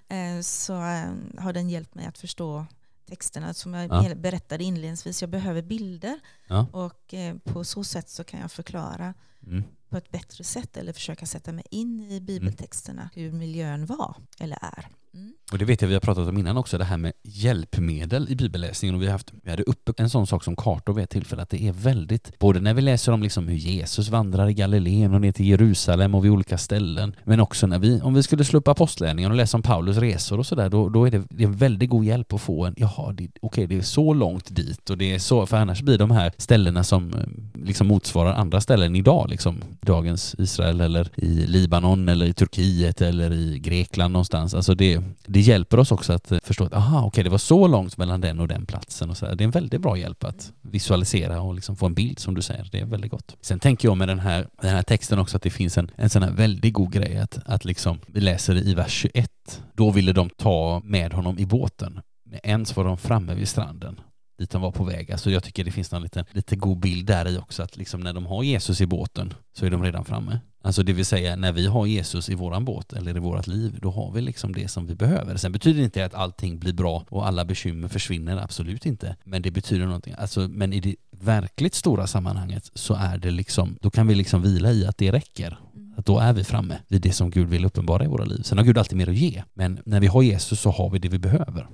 [0.09, 2.66] eh, så eh, har den hjälpt mig att förstå
[3.09, 4.14] texterna som jag Ja.
[4.14, 5.20] berättade inledningsvis.
[5.20, 6.66] Jag behöver bilder Ja.
[6.72, 9.14] och eh, på så sätt så kan jag förklara
[9.46, 9.64] Mm.
[9.90, 14.59] På ett bättre sätt eller försöka sätta mig in i bibeltexterna hur miljön var eller
[14.62, 14.99] är.
[15.14, 15.33] Mm.
[15.53, 18.37] Och det vet jag vi har pratat om innan också, det här med hjälpmedel i
[18.37, 18.94] bibelläsningen.
[18.94, 21.42] Och vi, har haft, vi hade uppe en sån sak som kartor vid ett tillfälle,
[21.42, 25.14] att det är väldigt, både när vi läser om liksom hur Jesus vandrar i Galileen
[25.14, 28.44] och ner till Jerusalem och vid olika ställen, men också när vi, om vi skulle
[28.44, 31.42] slå upp apostlärningen och läsa om Paulus resor och sådär, då, då är det, det
[31.42, 34.57] är en väldigt god hjälp att få en, jaha, det, okej, det är så långt
[34.57, 37.20] dit och det är så, för annars blir de här ställena som eh,
[37.64, 43.33] liksom motsvarar andra ställen idag, liksom dagens Israel eller i Libanon eller i Turkiet eller
[43.33, 44.55] i Grekland någonstans.
[44.55, 47.66] Alltså det, det hjälper oss också att eh, förstå att aha, okej, det var så
[47.66, 49.34] långt mellan den och den platsen och så här.
[49.34, 52.42] Det är en väldigt bra hjälp att visualisera och liksom få en bild som du
[52.42, 52.68] säger.
[52.72, 53.36] Det är väldigt gott.
[53.40, 56.10] Sen tänker jag med den här, den här texten också att det finns en, en
[56.10, 59.30] sån här väldigt god grej att, att liksom, vi läser i vers 21.
[59.74, 62.00] Då ville de ta med honom i båten.
[62.24, 64.00] Med ens var de framme vid stranden
[64.40, 65.12] dit de var på väg.
[65.12, 68.00] Alltså jag tycker det finns någon liten, lite god bild där i också att liksom
[68.00, 70.40] när de har Jesus i båten så är de redan framme.
[70.62, 73.79] Alltså det vill säga när vi har Jesus i våran båt eller i vårat liv,
[73.83, 75.37] då har vi liksom det som vi behöver.
[75.37, 79.16] Sen betyder det inte att allting blir bra och alla bekymmer försvinner, absolut inte.
[79.25, 80.14] Men det betyder någonting.
[80.18, 84.42] Alltså, men i det verkligt stora sammanhanget så är det liksom, då kan vi liksom
[84.42, 85.59] vila i att det räcker.
[85.96, 88.42] Att då är vi framme vid det som Gud vill uppenbara i våra liv.
[88.42, 90.99] Sen har Gud alltid mer att ge, men när vi har Jesus så har vi
[90.99, 91.66] det vi behöver.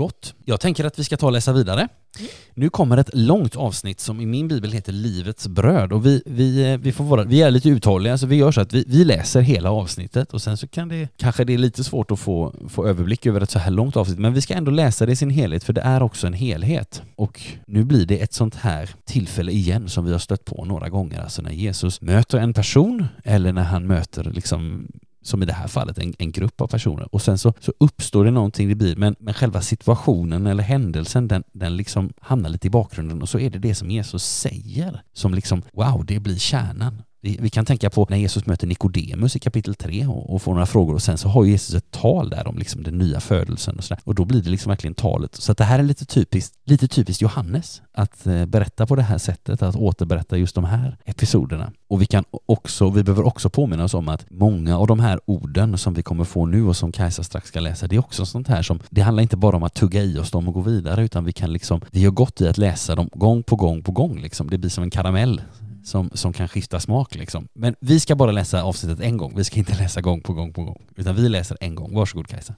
[0.00, 0.34] Gott.
[0.44, 1.80] Jag tänker att vi ska ta och läsa vidare.
[1.80, 2.30] Mm.
[2.54, 6.72] Nu kommer ett långt avsnitt som i min bibel heter Livets bröd och vi, vi,
[6.72, 9.04] eh, vi, får vara, vi är lite uthålliga så vi gör så att vi, vi
[9.04, 12.54] läser hela avsnittet och sen så kan det kanske det är lite svårt att få,
[12.68, 15.16] få överblick över ett så här långt avsnitt men vi ska ändå läsa det i
[15.16, 17.02] sin helhet för det är också en helhet.
[17.16, 20.88] Och nu blir det ett sånt här tillfälle igen som vi har stött på några
[20.88, 24.86] gånger, alltså när Jesus möter en person eller när han möter liksom
[25.22, 27.14] som i det här fallet, en, en grupp av personer.
[27.14, 31.28] Och sen så, så uppstår det någonting, det blir, men, men själva situationen eller händelsen,
[31.28, 35.02] den, den liksom hamnar lite i bakgrunden och så är det det som Jesus säger
[35.12, 37.02] som liksom, wow, det blir kärnan.
[37.22, 40.52] Vi, vi kan tänka på när Jesus möter Nikodemus i kapitel 3 och, och, får
[40.52, 43.76] några frågor och sen så har Jesus ett tal där om liksom den nya födelsen
[43.76, 44.02] och sådär.
[44.04, 45.34] Och då blir det liksom verkligen talet.
[45.34, 49.02] Så att det här är lite typiskt, lite typiskt Johannes att eh, berätta på det
[49.02, 51.72] här sättet, att återberätta just de här episoderna.
[51.88, 55.20] Och vi kan också, vi behöver också påminna oss om att många av de här
[55.24, 58.26] orden som vi kommer få nu och som Kajsa strax ska läsa, det är också
[58.26, 60.60] sånt här som, det handlar inte bara om att tugga i oss dem och gå
[60.60, 63.82] vidare, utan vi kan liksom, vi gör gott i att läsa dem gång på gång
[63.82, 64.50] på gång liksom.
[64.50, 65.40] Det blir som en karamell
[65.84, 67.48] som, som kan skifta smak liksom.
[67.54, 70.52] Men vi ska bara läsa avsnittet en gång, vi ska inte läsa gång på gång
[70.52, 71.94] på gång, utan vi läser en gång.
[71.94, 72.54] Varsågod Kajsa.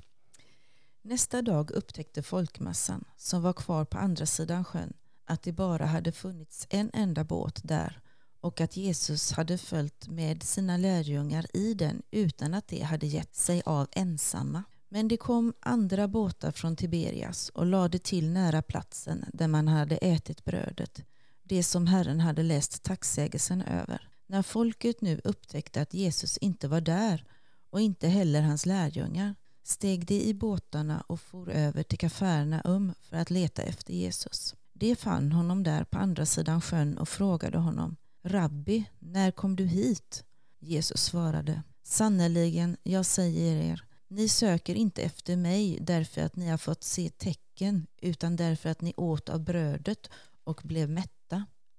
[1.05, 4.93] Nästa dag upptäckte folkmassan som var kvar på andra sidan sjön
[5.27, 8.01] att det bara hade funnits en enda båt där
[8.41, 13.35] och att Jesus hade följt med sina lärjungar i den utan att de hade gett
[13.35, 14.63] sig av ensamma.
[14.89, 19.97] Men det kom andra båtar från Tiberias och lade till nära platsen där man hade
[19.97, 21.05] ätit brödet
[21.53, 24.09] det som Herren hade läst tacksägelsen över.
[24.27, 27.25] När folket nu upptäckte att Jesus inte var där
[27.71, 33.17] och inte heller hans lärjungar steg de i båtarna och for över till Kafarnaum för
[33.17, 34.55] att leta efter Jesus.
[34.73, 39.65] De fann honom där på andra sidan sjön och frågade honom Rabbi, när kom du
[39.65, 40.25] hit?
[40.61, 46.59] Jesus svarade Sannerligen, jag säger er, ni söker inte efter mig därför att ni har
[46.59, 50.11] fått se tecken utan därför att ni åt av brödet
[50.45, 51.22] och blev mätta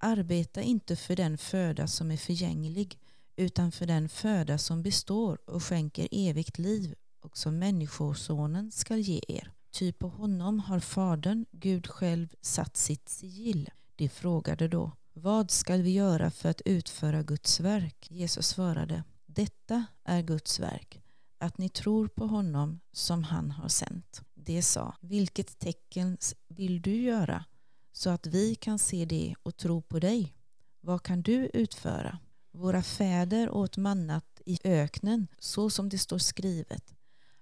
[0.06, 3.00] Arbeta inte för den föda som är förgänglig
[3.36, 9.22] utan för den föda som består och skänker evigt liv och som Människosonen skall ge
[9.28, 9.52] er.
[9.72, 13.70] Ty på honom har Fadern, Gud själv, satt sitt sigill.
[13.96, 18.08] De frågade då, vad skall vi göra för att utföra Guds verk?
[18.10, 21.02] Jesus svarade, detta är Guds verk,
[21.38, 24.22] att ni tror på honom som han har sänt.
[24.34, 27.46] De sa, vilket tecken vill du göra?
[27.94, 30.34] Så att vi kan se det och tro på dig.
[30.82, 32.20] Vad kan du utföra?
[32.52, 36.94] Våra fäder åt mannat i öknen så som det står skrivet.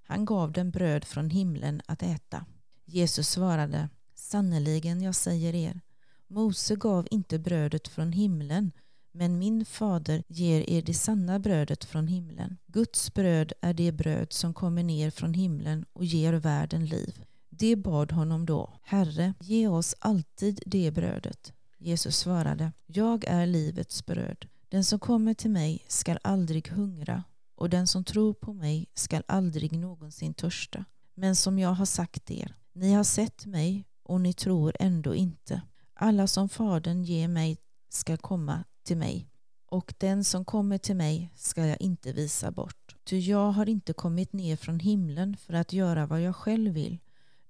[0.03, 2.45] Han gav dem bröd från himlen att äta.
[2.85, 5.81] Jesus svarade Sannerligen, jag säger er,
[6.27, 8.71] Mose gav inte brödet från himlen,
[9.11, 12.57] men min fader ger er det sanna brödet från himlen.
[12.67, 17.25] Guds bröd är det bröd som kommer ner från himlen och ger världen liv.
[17.53, 21.53] De bad honom då, Herre, ge oss alltid det brödet.
[21.77, 24.47] Jesus svarade, jag är livets bröd.
[24.69, 27.23] Den som kommer till mig skall aldrig hungra
[27.55, 30.85] och den som tror på mig skall aldrig någonsin törsta.
[31.15, 35.61] Men som jag har sagt er, ni har sett mig och ni tror ändå inte.
[35.93, 37.57] Alla som Fadern ger mig
[37.89, 39.27] skall komma till mig
[39.65, 42.95] och den som kommer till mig skall jag inte visa bort.
[43.03, 46.99] Ty jag har inte kommit ner från himlen för att göra vad jag själv vill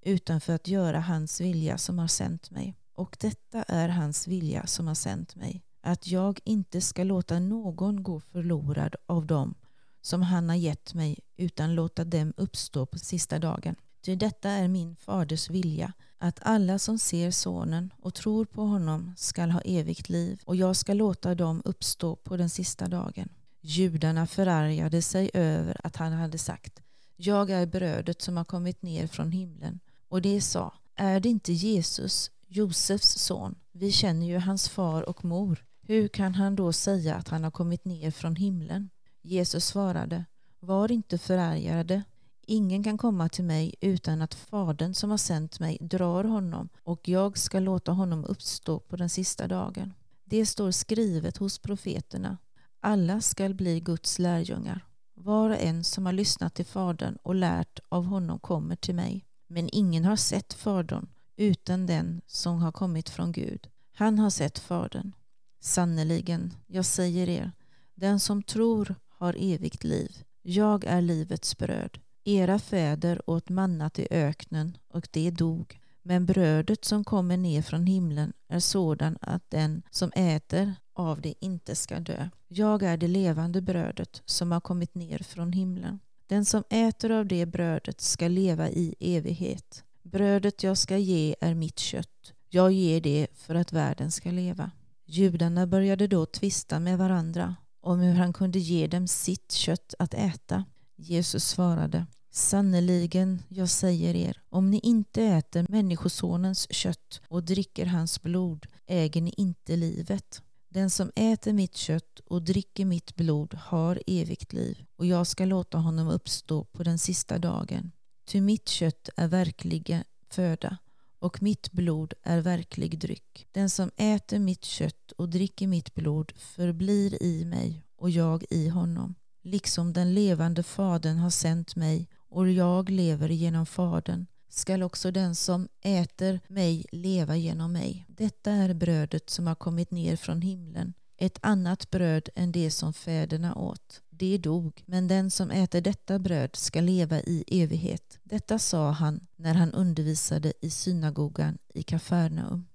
[0.02, 2.76] utan för att göra hans vilja som har sänt mig.
[2.94, 8.02] Och detta är hans vilja som har sänt mig, att jag inte ska låta någon
[8.02, 9.54] gå förlorad av dem
[10.00, 13.76] som han har gett mig, utan låta dem uppstå på sista dagen.
[14.04, 19.14] Ty detta är min faders vilja, att alla som ser sonen och tror på honom
[19.16, 23.28] skall ha evigt liv, och jag ska låta dem uppstå på den sista dagen.
[23.60, 26.80] Judarna förargade sig över att han hade sagt,
[27.16, 29.80] jag är brödet som har kommit ner från himlen
[30.12, 33.54] och de sa, är det inte Jesus, Josefs son?
[33.72, 35.64] Vi känner ju hans far och mor.
[35.82, 38.90] Hur kan han då säga att han har kommit ner från himlen?
[39.22, 40.24] Jesus svarade,
[40.60, 42.02] var inte förargade.
[42.46, 47.08] Ingen kan komma till mig utan att Fadern som har sänt mig drar honom och
[47.08, 49.94] jag ska låta honom uppstå på den sista dagen.
[50.24, 52.38] Det står skrivet hos profeterna.
[52.80, 54.84] Alla skall bli Guds lärjungar.
[55.14, 59.24] Var och en som har lyssnat till Fadern och lärt av honom kommer till mig.
[59.52, 63.68] Men ingen har sett Fadern, utan den som har kommit från Gud.
[63.94, 65.12] Han har sett Fadern.
[65.60, 67.52] Sannerligen, jag säger er,
[67.94, 70.24] den som tror har evigt liv.
[70.42, 71.98] Jag är livets bröd.
[72.24, 75.80] Era fäder åt mannat i öknen och det dog.
[76.02, 81.34] Men brödet som kommer ner från himlen är sådan att den som äter av det
[81.40, 82.28] inte ska dö.
[82.48, 85.98] Jag är det levande brödet som har kommit ner från himlen.
[86.32, 89.84] Den som äter av det brödet ska leva i evighet.
[90.02, 92.32] Brödet jag ska ge är mitt kött.
[92.48, 94.70] Jag ger det för att världen ska leva.
[95.06, 100.14] Judarna började då tvista med varandra om hur han kunde ge dem sitt kött att
[100.14, 100.64] äta.
[100.96, 108.22] Jesus svarade Sannerligen, jag säger er, om ni inte äter Människosonens kött och dricker hans
[108.22, 110.42] blod äger ni inte livet.
[110.74, 115.44] Den som äter mitt kött och dricker mitt blod har evigt liv och jag ska
[115.44, 117.92] låta honom uppstå på den sista dagen.
[118.26, 120.78] Ty mitt kött är verkliga föda
[121.18, 123.46] och mitt blod är verklig dryck.
[123.50, 128.68] Den som äter mitt kött och dricker mitt blod förblir i mig och jag i
[128.68, 129.14] honom.
[129.42, 135.34] Liksom den levande Fadern har sänt mig och jag lever genom Fadern skall också den
[135.34, 138.04] som äter mig leva genom mig.
[138.08, 142.92] Detta är brödet som har kommit ner från himlen, ett annat bröd än det som
[142.92, 144.00] fäderna åt.
[144.10, 148.18] Det dog, men den som äter detta bröd ska leva i evighet.
[148.22, 152.66] Detta sa han när han undervisade i synagogan i Kafarnaum.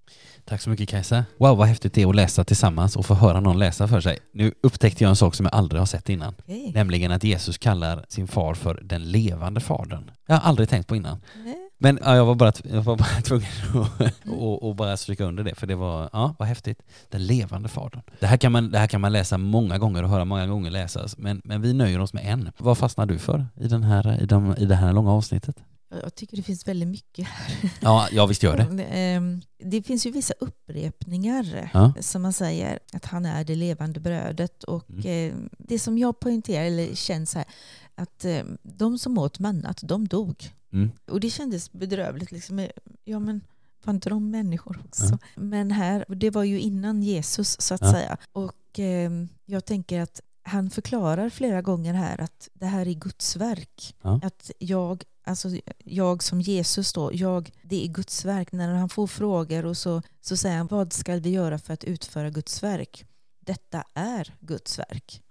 [0.45, 1.25] Tack så mycket Kajsa.
[1.37, 4.19] Wow, vad häftigt det är att läsa tillsammans och få höra någon läsa för sig.
[4.31, 6.33] Nu upptäckte jag en sak som jag aldrig har sett innan.
[6.33, 6.71] Okay.
[6.71, 10.11] Nämligen att Jesus kallar sin far för den levande fadern.
[10.25, 11.21] Jag har aldrig tänkt på innan.
[11.35, 11.66] Nej.
[11.79, 15.43] Men ja, jag var bara, jag var bara tvungen att och, och bara stryka under
[15.43, 16.81] det, för det var, ja, vad häftigt.
[17.09, 18.01] Den levande fadern.
[18.19, 20.71] Det här, kan man, det här kan man läsa många gånger och höra många gånger
[20.71, 22.51] läsas, men, men vi nöjer oss med en.
[22.57, 25.55] Vad fastnar du för i, den här, i, de, i det här långa avsnittet?
[26.03, 27.69] Jag tycker det finns väldigt mycket här.
[27.81, 28.83] Ja, ja visst gör det.
[28.91, 31.93] Ehm, det finns ju vissa upprepningar Ja.
[32.01, 35.29] som man säger att han är det levande brödet och Mm.
[35.31, 37.47] eh, det som jag poängterar eller känner så här
[37.95, 40.51] att eh, de som åt mannat, de dog.
[40.73, 40.91] Mm.
[41.07, 42.31] Och det kändes bedrövligt.
[42.31, 42.67] Liksom.
[43.03, 43.41] Ja, men
[43.83, 45.05] var inte de människor också?
[45.11, 45.17] Ja.
[45.35, 47.91] Men här, det var ju innan Jesus så att Ja.
[47.91, 48.17] säga.
[48.31, 49.11] Och eh,
[49.45, 53.95] jag tänker att han förklarar flera gånger här att det här är Guds verk.
[54.01, 54.19] Ja.
[54.23, 55.49] Att jag, alltså
[55.83, 58.51] jag som Jesus då, jag, det är Guds verk.
[58.51, 61.83] När han får frågor och så, så säger han, vad ska vi göra för att
[61.83, 63.05] utföra Guds verk?
[63.39, 65.21] Detta är Guds verk.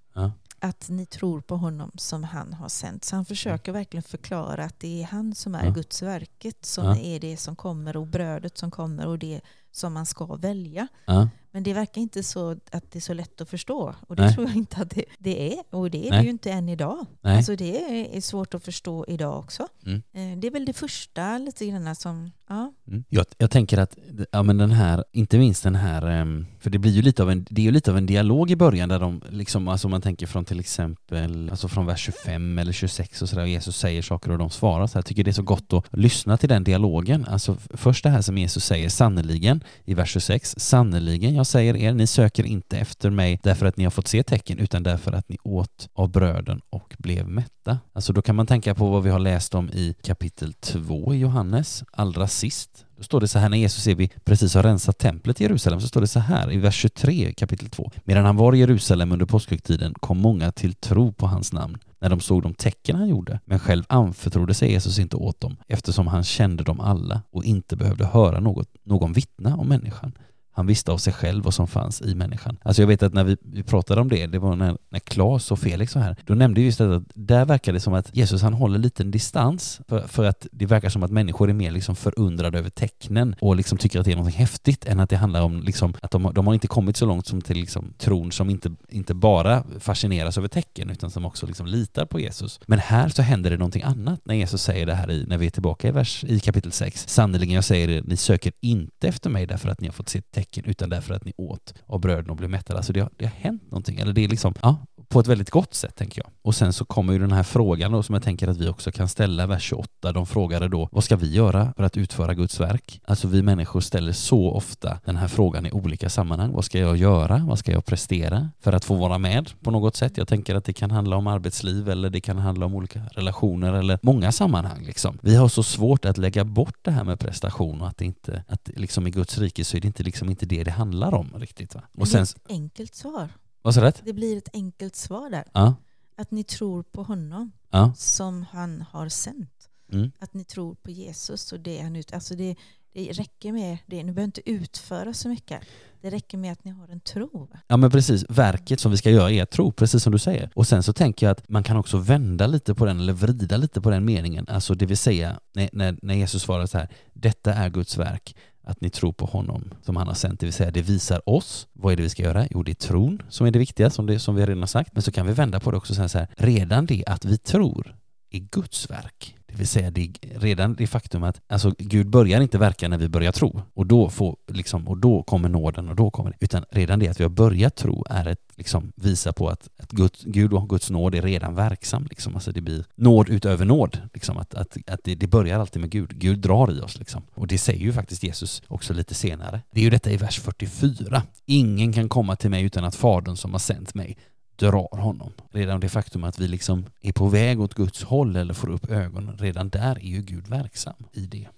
[0.67, 3.05] Att ni tror på honom som han har sänt.
[3.05, 5.71] Så han försöker verkligen förklara att det är han som är Ja.
[5.71, 6.97] Guds verket som Ja.
[6.97, 9.41] är det som kommer och brödet som kommer och det
[9.73, 10.89] som man ska välja.
[11.07, 11.29] Ja.
[11.51, 13.95] Men det verkar inte så att det är så lätt att förstå.
[14.09, 14.35] Och det Nej.
[14.35, 15.63] tror jag inte att det, det är.
[15.71, 16.19] Och det är Nej.
[16.21, 17.07] det ju inte än idag.
[17.21, 17.37] Nej.
[17.37, 19.69] Alltså det är, är svårt att förstå idag också.
[19.87, 20.03] Mm.
[20.13, 23.05] Eh, Det är väl det första lite grann som, ja, Mm.
[23.09, 23.97] Jag, jag tänker att,
[24.33, 27.31] ja men den här, inte minst den här, ehm, för det blir ju lite av
[27.31, 29.91] en, det är ju lite av en dialog i början där de liksom, alltså om
[29.91, 33.77] man tänker från till exempel, alltså från vers 25 eller 26 och sådär, och Jesus
[33.77, 34.99] säger saker och de svarar så här.
[34.99, 37.25] Jag tycker det är så gott att lyssna till den dialogen.
[37.29, 41.93] Alltså först det här som Jesus säger, sannerligen, i vers 26, sannerligen, jag säger er,
[41.93, 45.29] ni söker inte efter mig därför att ni har fått se tecken, utan därför att
[45.29, 47.79] ni åt av bröden och blev mätt detta?
[47.93, 51.19] Alltså då kan man tänka på vad vi har läst om i kapitel 2 i
[51.19, 52.87] Johannes, allra sist.
[52.97, 55.81] Då står det så här när Jesus ser vi precis har rensat templet i Jerusalem
[55.81, 57.91] så står det så här i vers 23 kapitel 2.
[58.05, 62.09] Medan han var i Jerusalem under påskhögtiden kom många till tro på hans namn när
[62.09, 63.41] de såg de tecken han gjorde.
[63.45, 67.77] Men själv anförtrodde sig Jesus inte åt dem eftersom han kände dem alla och inte
[67.77, 70.13] behövde höra något, någon vittna om människan.
[70.57, 72.57] Han visste av sig själv vad som fanns i människan.
[72.63, 75.51] Alltså jag vet att när vi, vi pratade om det, det var när, när Claes
[75.51, 78.17] och Felix var här, då nämnde vi just det att där verkar det som att
[78.17, 81.71] Jesus han håller lite distans för, för att det verkar som att människor är mer
[81.71, 85.17] liksom förundrade över tecknen och liksom tycker att det är något häftigt än att det
[85.17, 88.33] handlar om liksom att de, de har inte kommit så långt som till liksom tron
[88.33, 92.61] som inte, inte bara fascineras över tecken utan som också liksom litar på Jesus.
[92.67, 95.47] Men här så händer det någonting annat när Jesus säger det här i, när vi
[95.47, 97.09] är tillbaka i vers i kapitel 6.
[97.09, 100.21] Sannerligen jag säger er, ni söker inte efter mig därför att ni har fått se
[100.21, 102.79] tecken utan därför att ni åt av bröden och blev mättade.
[102.79, 103.99] Alltså det har, det har hänt någonting.
[103.99, 106.31] Eller det är liksom, ja, på ett väldigt gott sätt tänker jag.
[106.43, 108.93] Och sen så kommer ju den här frågan då som jag tänker att vi också
[108.93, 110.13] kan ställa, vers 28.
[110.13, 113.01] De frågade då, vad ska vi göra för att utföra Guds verk?
[113.05, 116.53] Alltså vi människor ställer så ofta den här frågan i olika sammanhang.
[116.53, 117.45] Vad ska jag göra?
[117.49, 120.17] Vad ska jag prestera för att få vara med på något sätt?
[120.17, 123.73] Jag tänker att det kan handla om arbetsliv eller det kan handla om olika relationer
[123.73, 125.19] eller många sammanhang liksom.
[125.23, 128.45] Vi har så svårt att lägga bort det här med prestation och att det inte,
[128.49, 131.35] att liksom i Guds rike så är det inte liksom inte det det handlar om
[131.37, 131.83] riktigt va?
[131.99, 133.29] Och det är sen, ett enkelt svar.
[133.67, 133.93] Vad sa du?
[134.05, 135.45] Det blir ett enkelt svar där.
[135.53, 135.75] Ja,
[136.17, 139.69] Att ni tror på honom ja, som han har sänt.
[139.93, 142.13] mm, Att ni tror på Jesus och det han ut...
[142.13, 142.57] Alltså det,
[142.95, 143.97] Det räcker med det.
[143.97, 145.61] Ni behöver inte utföra så mycket.
[146.01, 147.49] Det räcker med att ni har en tro.
[147.67, 150.51] Ja men precis, verket som vi ska göra är att tro, precis som du säger.
[150.55, 153.57] Och sen så tänker jag att man kan också vända lite på den eller vrida
[153.57, 154.47] lite på den meningen.
[154.49, 158.37] Alltså det vill säga när, när, när Jesus svarar så här, detta är Guds verk,
[158.67, 161.69] att ni tror på honom som han har sänt, det vill säga det visar oss.
[161.73, 162.47] Vad är det vi ska göra?
[162.51, 164.93] Jo, det är tron som är det viktiga, som, det, som vi redan har sagt.
[164.93, 167.25] Men så kan vi vända på det också och säga så här, redan det att
[167.25, 167.97] vi tror
[168.31, 169.36] är Guds verk.
[169.57, 173.09] Det vill säga det, redan det faktum att alltså, Gud börjar inte verka när vi
[173.09, 176.37] börjar tro och då, får, liksom, och då kommer nåden och då kommer det.
[176.41, 179.91] Utan redan det att vi har börjat tro är ett liksom, visa på att, att
[179.91, 182.07] Gud, Gud och Guds nåd är redan verksam.
[182.11, 182.35] Liksom.
[182.35, 183.99] Alltså det blir nåd utöver nåd.
[184.15, 184.37] Liksom.
[184.37, 186.19] Att, att, att det, det börjar alltid med Gud.
[186.19, 186.99] Gud drar i oss.
[186.99, 187.23] Liksom.
[187.35, 189.61] Och det säger ju faktiskt Jesus också lite senare.
[189.71, 191.23] Det är ju detta i vers 44.
[191.47, 194.17] Ingen kan komma till mig utan att Fadern som har sänt mig
[194.57, 195.33] drar honom.
[195.51, 198.91] Redan det faktum att vi liksom är på väg åt Guds håll eller får upp
[198.91, 201.49] ögonen, redan där är ju Gud verksam i det.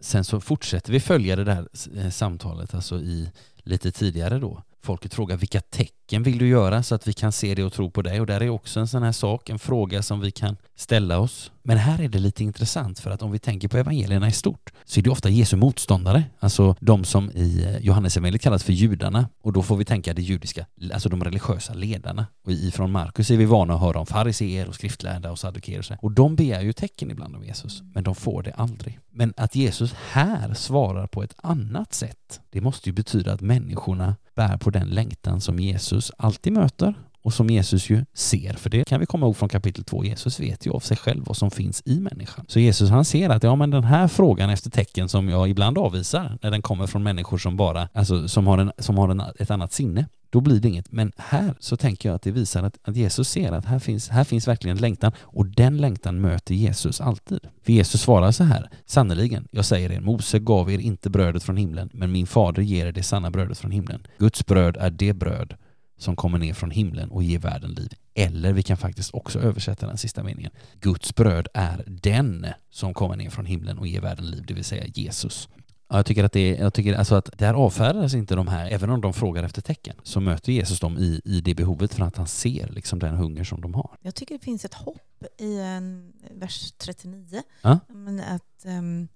[0.00, 4.62] Sen så fortsätter vi följa det där eh, samtalet, alltså i lite tidigare då.
[4.82, 7.90] Folket frågar vilka tecken vill du göra så att vi kan se det och tro
[7.90, 8.20] på dig?
[8.20, 11.50] Och där är också en sån här sak, en fråga som vi kan ställa oss.
[11.62, 14.72] Men här är det lite intressant för att om vi tänker på evangelierna i stort
[14.84, 19.28] så är det ofta Jesu motståndare, alltså de som i eh, Johannesevangeliet kallas för judarna
[19.42, 22.26] och då får vi tänka det judiska, alltså de religiösa ledarna.
[22.44, 26.12] Och ifrån Markus är vi vana att höra om fariseer och skriftlärda och saddukeer och
[26.12, 28.98] de begär ju tecken ibland av Jesus, men de får det aldrig.
[29.10, 34.16] Men att Jesus här svarar på ett annat sätt, det måste ju betyda att människorna
[34.34, 38.84] bär på den längtan som Jesus alltid möter och som Jesus ju ser, för det
[38.84, 40.04] kan vi komma ihåg från kapitel 2.
[40.04, 42.44] Jesus vet ju av sig själv vad som finns i människan.
[42.48, 45.78] Så Jesus han ser att ja, men den här frågan efter tecken som jag ibland
[45.78, 49.22] avvisar när den kommer från människor som bara, alltså som har, en, som har en,
[49.38, 50.92] ett annat sinne, då blir det inget.
[50.92, 54.08] Men här så tänker jag att det visar att, att Jesus ser att här finns,
[54.08, 57.40] här finns verkligen längtan och den längtan möter Jesus alltid.
[57.62, 61.56] För Jesus svarar så här, sannerligen, jag säger er, Mose gav er inte brödet från
[61.56, 64.06] himlen, men min fader ger er det sanna brödet från himlen.
[64.18, 65.54] Guds bröd är det bröd
[65.96, 67.92] som kommer ner från himlen och ger världen liv.
[68.14, 70.52] Eller vi kan faktiskt också översätta den sista meningen.
[70.80, 74.64] Guds bröd är den som kommer ner från himlen och ger världen liv, det vill
[74.64, 75.48] säga Jesus.
[75.88, 78.90] Ja, jag tycker att det, jag tycker alltså att där avfärdas inte de här, även
[78.90, 82.16] om de frågar efter tecken, så möter Jesus dem i, i det behovet för att
[82.16, 83.96] han ser liksom den hunger som de har.
[84.00, 87.42] Jag tycker det finns ett hopp i en vers 39.
[87.62, 87.78] Ja?
[87.88, 89.08] Men att um,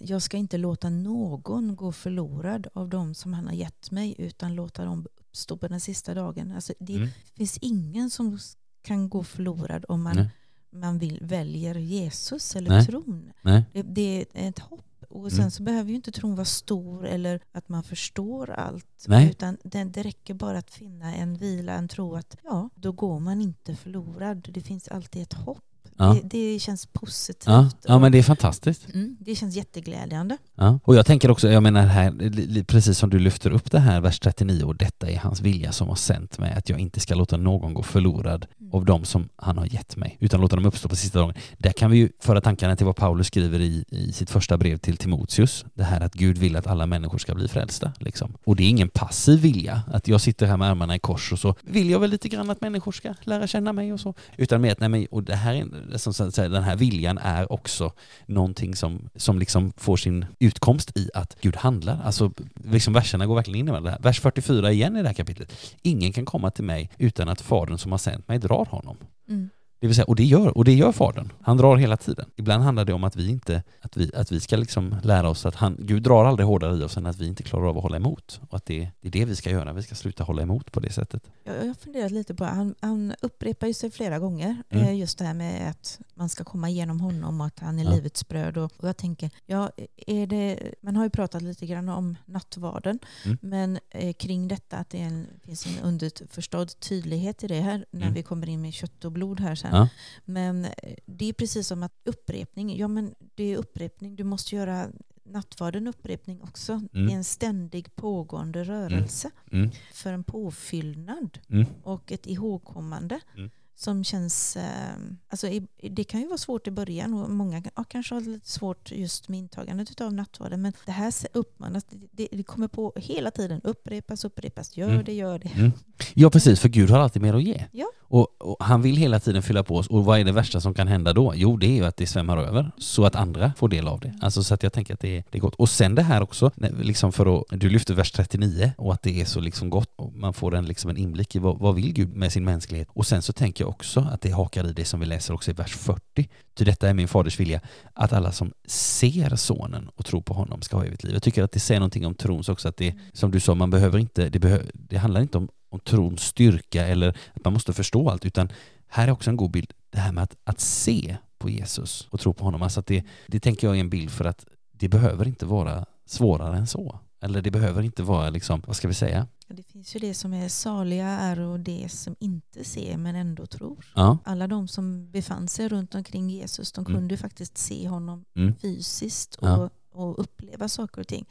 [0.00, 4.54] jag ska inte låta någon gå förlorad av dem som han har gett mig, utan
[4.54, 6.52] låta dem uppstå på den sista dagen.
[6.52, 7.08] Alltså, det Mm.
[7.36, 8.38] finns ingen som
[8.82, 10.28] kan gå förlorad om man, Nej.
[10.70, 12.86] man vill, väljer Jesus eller Nej.
[12.86, 13.32] tron.
[13.42, 13.64] Nej?
[13.72, 14.80] Det, det är ett hopp.
[15.08, 15.50] Och sen Mm.
[15.50, 19.04] så behöver ju inte tron vara stor eller att man förstår allt.
[19.08, 19.30] Nej.
[19.30, 23.20] Utan det, det räcker bara att finna en vila, en tro att ja, då går
[23.20, 24.48] man inte förlorad.
[24.54, 25.64] Det finns alltid ett hopp.
[25.96, 26.16] Ja.
[26.22, 27.46] Det, det känns positivt.
[27.46, 28.94] Ja, ja men det är fantastiskt.
[28.94, 30.36] mm, det känns jätteglädjande.
[30.54, 30.78] Ja.
[30.84, 34.20] Och jag tänker också, jag menar här, precis som du lyfter upp det här, vers
[34.20, 37.36] 39, och detta är hans vilja som har sänt mig, att jag inte ska låta
[37.36, 40.96] någon gå förlorad av dem som han har gett mig, utan låta dem uppstå på
[40.96, 41.34] sista dagen.
[41.58, 44.76] Där kan vi ju föra tankarna till vad Paulus skriver i, i sitt första brev
[44.78, 47.92] till Timoteus, det här att Gud vill att alla människor ska bli frälsta.
[47.98, 48.34] Liksom.
[48.44, 51.38] Och det är ingen passiv vilja, att jag sitter här med armarna i kors och
[51.38, 54.60] så vill jag väl lite grann att människor ska lära känna mig och så, utan
[54.60, 57.92] med att nej, men, och det här, är- som så den här viljan är också
[58.26, 62.00] någonting som, som liksom får sin utkomst i att Gud handlar.
[62.04, 62.32] Alltså,
[62.64, 63.98] liksom verserna går verkligen in i varandra.
[64.00, 65.52] Vers 44 igen i det här kapitlet.
[65.82, 68.98] Ingen kan komma till mig utan att Fadern som har sänt mig drar honom.
[69.28, 69.50] Mm.
[69.84, 71.32] Det vill säga, och det gör, och det gör Fadern.
[71.40, 72.30] Han drar hela tiden.
[72.36, 75.46] Ibland handlar det om att vi inte, att vi, att vi ska liksom lära oss
[75.46, 77.82] att han, Gud drar aldrig hårdare i oss än att vi inte klarar av att
[77.82, 78.40] hålla emot.
[78.48, 80.80] Och att det, det är det vi ska göra, vi ska sluta hålla emot på
[80.80, 81.22] det sättet.
[81.44, 84.84] Jag har funderat lite på, han, han upprepar ju sig flera gånger, Mm.
[84.86, 87.84] eh, just det här med att man ska komma igenom honom och att han är
[87.84, 87.90] Ja.
[87.90, 88.56] livets bröd.
[88.58, 89.70] Och, och jag tänker, ja,
[90.06, 93.38] är det, man har ju pratat lite grann om nattvarden, Mm.
[93.40, 98.00] men eh, kring detta att det en, finns en underförstådd tydlighet i det här när
[98.02, 98.14] Mm.
[98.14, 99.73] vi kommer in med kött och blod här sen.
[99.74, 99.88] Ja.
[100.24, 100.70] Men eh,
[101.06, 104.88] det är precis som att upprepning, ja men det är upprepning, du måste göra
[105.24, 106.72] nattvarden upprepning också.
[106.72, 106.88] Mm.
[107.06, 109.70] Det är en ständig pågående rörelse Mm.
[109.92, 111.66] för en påfyllnad Mm.
[111.82, 113.50] och ett ihågkommande Mm.
[113.84, 114.56] Som känns...
[114.56, 114.94] Eh,
[115.28, 115.46] alltså
[115.90, 119.28] det kan ju vara svårt i början och många ja, kanske har lite svårt just
[119.28, 123.60] med intagandet av nattvarden men det här uppmanas, det, det, det kommer på hela tiden
[123.64, 125.04] upprepas, upprepas, gör Mm.
[125.04, 125.50] det, gör det.
[125.54, 125.72] Mm.
[126.14, 127.64] Ja, precis, för Gud har alltid mer att ge.
[127.72, 127.86] Ja.
[128.00, 129.86] Och, och, han vill hela tiden fylla på oss.
[129.86, 131.32] Och vad är det värsta som kan hända då?
[131.36, 134.18] Jo, det är ju att det svämmar över så att andra får del av det.
[134.20, 135.54] Alltså så att jag tänker att det är, det är gott.
[135.54, 136.50] Och sen det här också,
[136.82, 140.12] liksom för att, du lyfter vers 39 och att det är så liksom gott och
[140.12, 142.88] man får en, liksom en inblick i vad, vad vill Gud med sin mänsklighet.
[142.92, 145.50] Och sen så tänker jag också att det hakar i det som vi läser också
[145.50, 146.28] i vers 40.
[146.54, 147.60] Ty detta är min faders vilja,
[147.92, 151.12] att alla som ser sonen och tror på honom ska ha evigt liv.
[151.12, 153.70] Jag tycker att det säger någonting om trons också, att det, som du sa, man
[153.70, 157.72] behöver inte, det, behö, det handlar inte om om trons styrka eller att man måste
[157.72, 158.48] förstå allt, utan
[158.88, 162.20] här är också en god bild, det här med att, att se på Jesus och
[162.20, 162.62] tro på honom.
[162.62, 165.84] Alltså att det, det tänker jag är en bild för att det behöver inte vara
[166.06, 166.98] svårare än så.
[167.24, 169.26] Eller det behöver inte vara, liksom, vad ska vi säga?
[169.48, 173.46] Det finns ju det som är saliga är och det som inte ser men ändå
[173.46, 173.86] tror.
[173.94, 174.18] Ja.
[174.24, 176.94] Alla de som befann sig runt omkring Jesus, de Mm.
[176.98, 178.54] kunde ju faktiskt se honom Mm.
[178.54, 179.70] fysiskt och, Ja.
[179.92, 181.26] och uppleva saker och ting.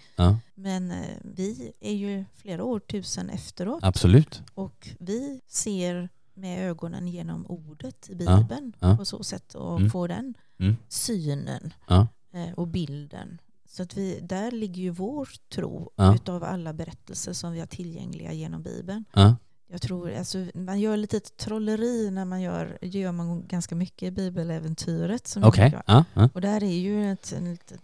[0.56, 4.42] Men eh, vi är ju flera årtusen efteråt absolut.
[4.54, 9.90] och vi ser med ögonen genom ordet i Bibeln på så sätt och Mm.
[9.92, 10.76] får den Mm.
[10.88, 11.74] synen
[12.34, 13.42] eh, och bilden.
[13.74, 16.16] Så att vi, där ligger ju vår tro Ja.
[16.16, 19.06] utav alla berättelser som vi har tillgängliga genom Bibeln.
[19.14, 19.36] Ja,
[19.68, 23.76] Jag tror, alltså, man gör lite ett trolleri när man gör, det gör man ganska
[23.76, 25.28] mycket i bibeläventyret.
[25.28, 25.84] som jag gör.
[25.88, 26.30] Ja, ja.
[26.34, 27.78] Och där är ju ett, ett eh,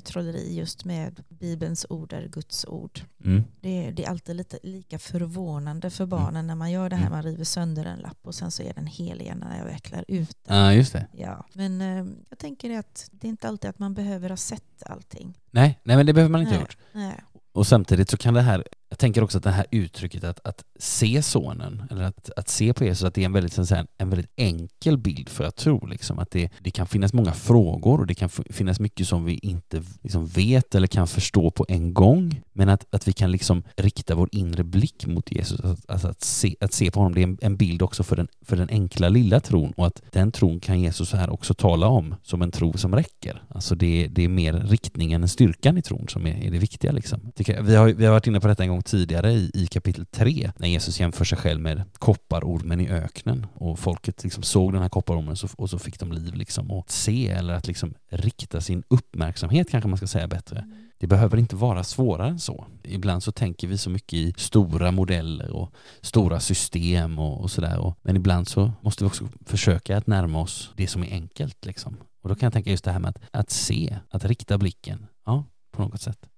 [0.00, 3.00] trolleri just med Bibelns ord är Guds ord.
[3.24, 3.44] Mm.
[3.60, 7.06] Det, är- det är alltid lite lika förvånande för barnen när man gör det här,
[7.06, 7.12] Mm.
[7.16, 10.36] man river sönder en lapp och sen så är den helig när jag vecklar ut
[10.44, 10.56] den.
[10.58, 11.06] ja, just det.
[11.12, 11.46] Ja.
[11.52, 15.38] Men eh, jag tänker att det är inte alltid att man behöver ha sett allting.
[15.50, 16.76] Nej, nej men det behöver man inte ha gjort.
[16.92, 17.20] Nej.
[17.52, 20.64] Och samtidigt så kan det här, jag tänker också att det här uttrycket att, att
[20.78, 24.10] se sonen, eller att, att se på Jesus, att det är en väldigt, så en
[24.10, 25.86] väldigt enkel bild för att tro.
[25.86, 26.18] Liksom.
[26.18, 29.82] Att det, det kan finnas många frågor och det kan finnas mycket som vi inte
[30.02, 32.40] liksom vet eller kan förstå på en gång.
[32.52, 36.56] Men att, att vi kan liksom rikta vår inre blick mot Jesus, alltså, att, se,
[36.60, 39.08] att se på honom, det är en, en bild också för den, för den enkla
[39.08, 42.72] lilla tron och att den tron kan Jesus här också tala om som en tro
[42.72, 43.42] som räcker.
[43.48, 46.92] Alltså det, det är mer riktningen än styrkan i tron som är, är det viktiga.
[46.92, 47.32] Liksom.
[47.36, 50.52] Vi, har, vi har varit inne på detta en gång tidigare i, i kapitel 3
[50.56, 54.88] när Jesus jämför sig själv med kopparormen i öknen och folket liksom såg den här
[54.88, 56.34] kopparormen så, och så fick de liv.
[56.34, 56.70] Liksom.
[56.70, 60.64] Och att se eller att liksom rikta sin uppmärksamhet kanske man ska säga bättre.
[60.98, 62.66] Det behöver inte vara svårare än så.
[62.82, 67.94] Ibland så tänker vi så mycket i stora modeller och stora system och, och sådär.
[68.02, 71.66] Men ibland så måste vi också försöka att närma oss det som är enkelt.
[71.66, 71.96] Liksom.
[72.22, 75.06] Och då kan jag tänka just det här med att, att se, att rikta blicken,
[75.24, 76.31] ja, på något sätt.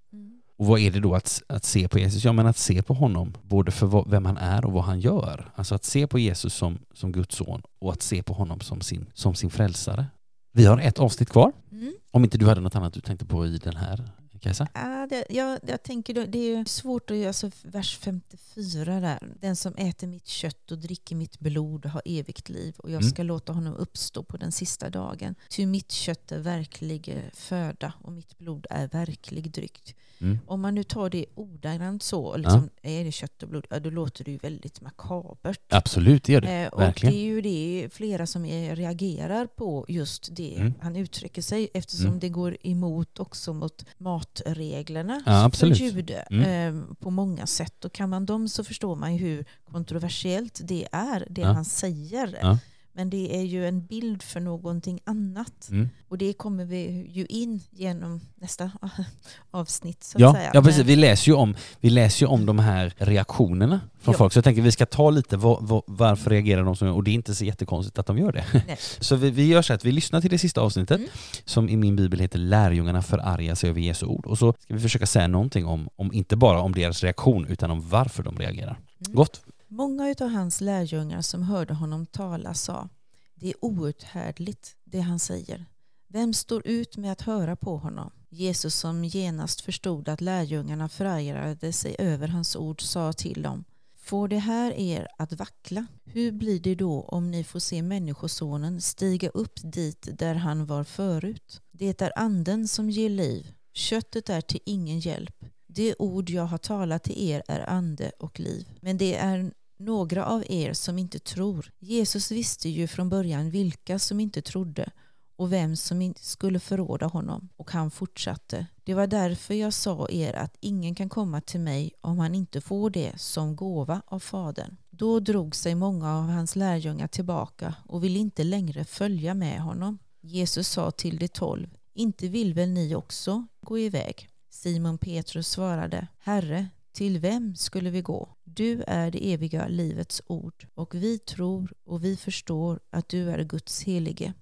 [0.59, 0.61] Mm.
[0.61, 2.25] Och vad är det då att, att se på Jesus?
[2.25, 5.01] Ja, men att se på honom, både för vad, vem han är och vad han
[5.01, 5.53] gör.
[5.55, 8.81] Alltså att se på Jesus som, som Guds son och att se på honom som
[8.81, 10.07] sin, som sin frälsare.
[10.53, 11.53] Vi har ett avsnitt kvar.
[11.73, 11.95] Mm.
[12.11, 14.69] Om inte du hade något annat du tänkte på i den här, Kajsa?
[14.75, 19.01] Ja, det, jag, jag tänker då, det är ju svårt att göra, alltså vers 54
[19.01, 19.19] där.
[19.41, 23.11] Den som äter mitt kött och dricker mitt blod har evigt liv och jag Mm.
[23.11, 25.35] ska låta honom uppstå på den sista dagen.
[25.51, 29.97] Ty mitt kött är verklig föda och mitt blod är verklig dryck.
[30.21, 30.39] Mm.
[30.47, 33.91] Om man nu tar det ordagrant så, liksom, är det kött och blod, ja, då
[33.91, 35.61] låter det ju väldigt makabert.
[35.69, 36.63] Absolut, det gör det.
[36.63, 37.13] Eh, och Verkligen.
[37.15, 40.75] det är ju det flera som är, reagerar på just det Mm.
[40.81, 42.19] han uttrycker sig eftersom Mm.
[42.19, 45.79] det går emot också mot matreglerna Ja, absolut.
[45.79, 47.85] för jude eh, på många sätt.
[47.85, 51.53] Och kan man dem så förstår man ju hur kontroversiellt det är, det Ja.
[51.53, 52.59] han säger.
[52.97, 55.69] Men det är ju en bild för någonting annat.
[55.71, 55.89] Mm.
[56.09, 58.71] Och det kommer vi ju in genom nästa
[59.51, 60.51] avsnitt så att Ja, säga.
[60.55, 60.85] ja, precis.
[60.85, 64.19] Vi läser ju om, vi läser ju om de här reaktionerna från Ja.
[64.19, 64.33] folk.
[64.33, 67.05] Så jag tänker vi ska ta lite vad, vad, varför reagerar de som gör Och
[67.05, 68.45] det är inte så jättekonstigt att de gör det.
[68.67, 68.77] Nej.
[69.01, 71.11] Så vi, vi gör så att vi lyssnar till det sista avsnittet Mm.
[71.45, 74.27] som i min bibel heter Lärjungarna förargar sig över Jesu ord.
[74.27, 77.71] Och så ska vi försöka säga någonting om, om inte bara om deras reaktion utan
[77.71, 78.79] om varför de reagerar.
[79.07, 79.17] Mm.
[79.17, 79.41] Gott.
[79.77, 82.89] Många av hans lärjungar som hörde honom tala sa
[83.35, 85.65] det är outhärdligt det han säger.
[86.09, 88.11] Vem står ut med att höra på honom?
[88.29, 93.65] Jesus som genast förstod att lärjungarna förargade sig över hans ord sa till dem
[93.97, 95.87] Får det här er att vackla?
[96.05, 100.85] Hur blir det då om ni får se Människosonen stiga upp dit där han var
[100.85, 101.61] förut?
[101.73, 105.45] Det är anden som ger liv, köttet är till ingen hjälp.
[105.67, 108.69] Det ord jag har talat till er är ande och liv.
[108.81, 109.53] Men det är
[109.85, 111.71] några av er som inte tror.
[111.79, 114.91] Jesus visste ju från början vilka som inte trodde
[115.37, 117.49] och vem som inte skulle förråda honom.
[117.57, 118.67] Och han fortsatte.
[118.85, 122.61] Det var därför jag sa er att ingen kan komma till mig om han inte
[122.61, 124.77] får det som gåva av Fadern.
[124.91, 129.99] Då drog sig många av hans lärjungar tillbaka och ville inte längre följa med honom.
[130.21, 134.29] Jesus sa till de tolv, inte vill väl ni också gå iväg?
[134.51, 138.29] Simon Petrus svarade, Herre, till vem skulle vi gå?
[138.45, 143.45] Du är det eviga livets ord och vi tror och vi förstår att du är
[143.45, 144.35] Guds helige.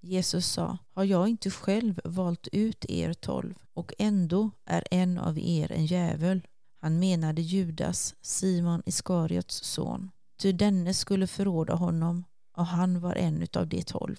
[0.00, 5.38] Jesus sa, har jag inte själv valt ut er tolv och ändå är en av
[5.38, 6.46] er en djävul?
[6.80, 10.10] Han menade Judas, Simon Iskariots son.
[10.42, 12.24] Ty denne skulle förråda honom
[12.56, 14.16] och han var en av de tolv.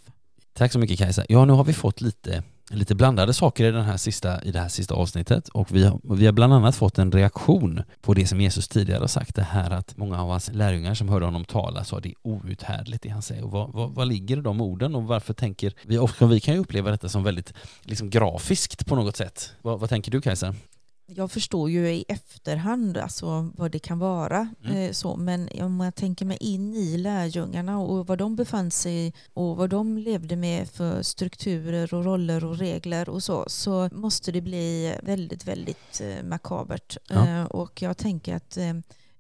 [0.53, 1.25] Tack så mycket Kajsa.
[1.29, 2.43] Ja, nu har vi fått lite,
[2.74, 5.99] lite blandade saker i, den här sista, i det här sista avsnittet och vi har,
[6.15, 9.43] vi har bland annat fått en reaktion på det som Jesus tidigare har sagt, det
[9.43, 13.09] här att många av hans lärjungar som hörde honom tala sa det är outhärdligt det
[13.09, 13.43] han säger.
[13.43, 16.53] Och vad, vad, vad ligger i de orden och varför tänker vi, och vi kan
[16.53, 17.53] ju uppleva detta som väldigt
[17.84, 19.53] liksom grafiskt på något sätt.
[19.61, 20.55] Vad, vad tänker du Kajsa?
[21.16, 24.49] Jag förstår ju i efterhand alltså vad det kan vara.
[24.64, 24.78] Mm.
[24.78, 29.07] Eh, så, men om jag tänker mig in i lärjungarna och vad de befann sig
[29.07, 33.89] i och vad de levde med för strukturer och roller och regler och så, så
[33.91, 36.97] måste det bli väldigt, väldigt eh, makabert.
[37.07, 37.28] Ja.
[37.28, 38.57] Eh, och jag tänker att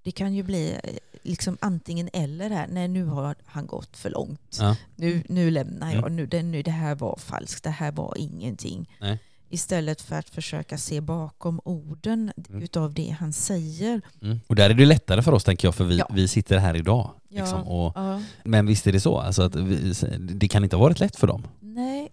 [0.03, 0.79] det kan ju bli
[1.23, 2.67] liksom antingen eller här.
[2.67, 4.57] Nej, nu har han gått för långt.
[4.59, 4.75] Ja.
[4.95, 5.97] Nu, nu lämnar jag.
[5.97, 6.15] Mm.
[6.15, 7.63] Nu, det, nu, det här var falskt.
[7.63, 8.89] Det här var ingenting.
[8.99, 9.19] Nej.
[9.51, 12.61] Istället för att försöka se bakom orden Mm.
[12.63, 14.01] utav det han säger.
[14.21, 14.39] Mm.
[14.47, 16.07] Och där är det lättare för oss tänker jag, för vi, Ja.
[16.13, 17.11] vi sitter här idag.
[17.29, 18.21] Ja, Liksom, och, ja.
[18.43, 21.27] men visst är det så, alltså att vi, det kan inte ha varit lätt för
[21.27, 21.47] dem.
[21.59, 22.09] Nej,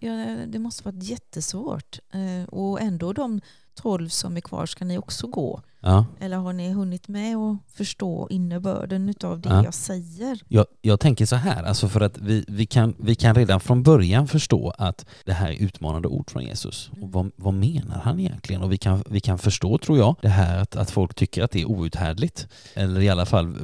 [0.47, 1.99] det måste varit jättesvårt.
[2.13, 3.41] Eh, Och ändå de
[3.79, 5.61] tolv som är kvar ska ni också gå.
[5.81, 6.05] Ja.
[6.21, 9.65] Eller har ni hunnit med att förstå innebörden utav det Ja.
[9.65, 10.43] jag säger?
[10.49, 13.83] Jag, jag tänker så här, alltså för att vi, vi, kan, vi kan redan från
[13.83, 16.91] början förstå att det här är utmanande ord från Jesus.
[17.03, 18.63] Och vad, vad menar han egentligen?
[18.63, 21.51] Och vi kan, vi kan förstå, tror jag, det här att, att folk tycker att
[21.51, 22.47] det är outhärdligt.
[22.75, 23.55] Eller i alla fall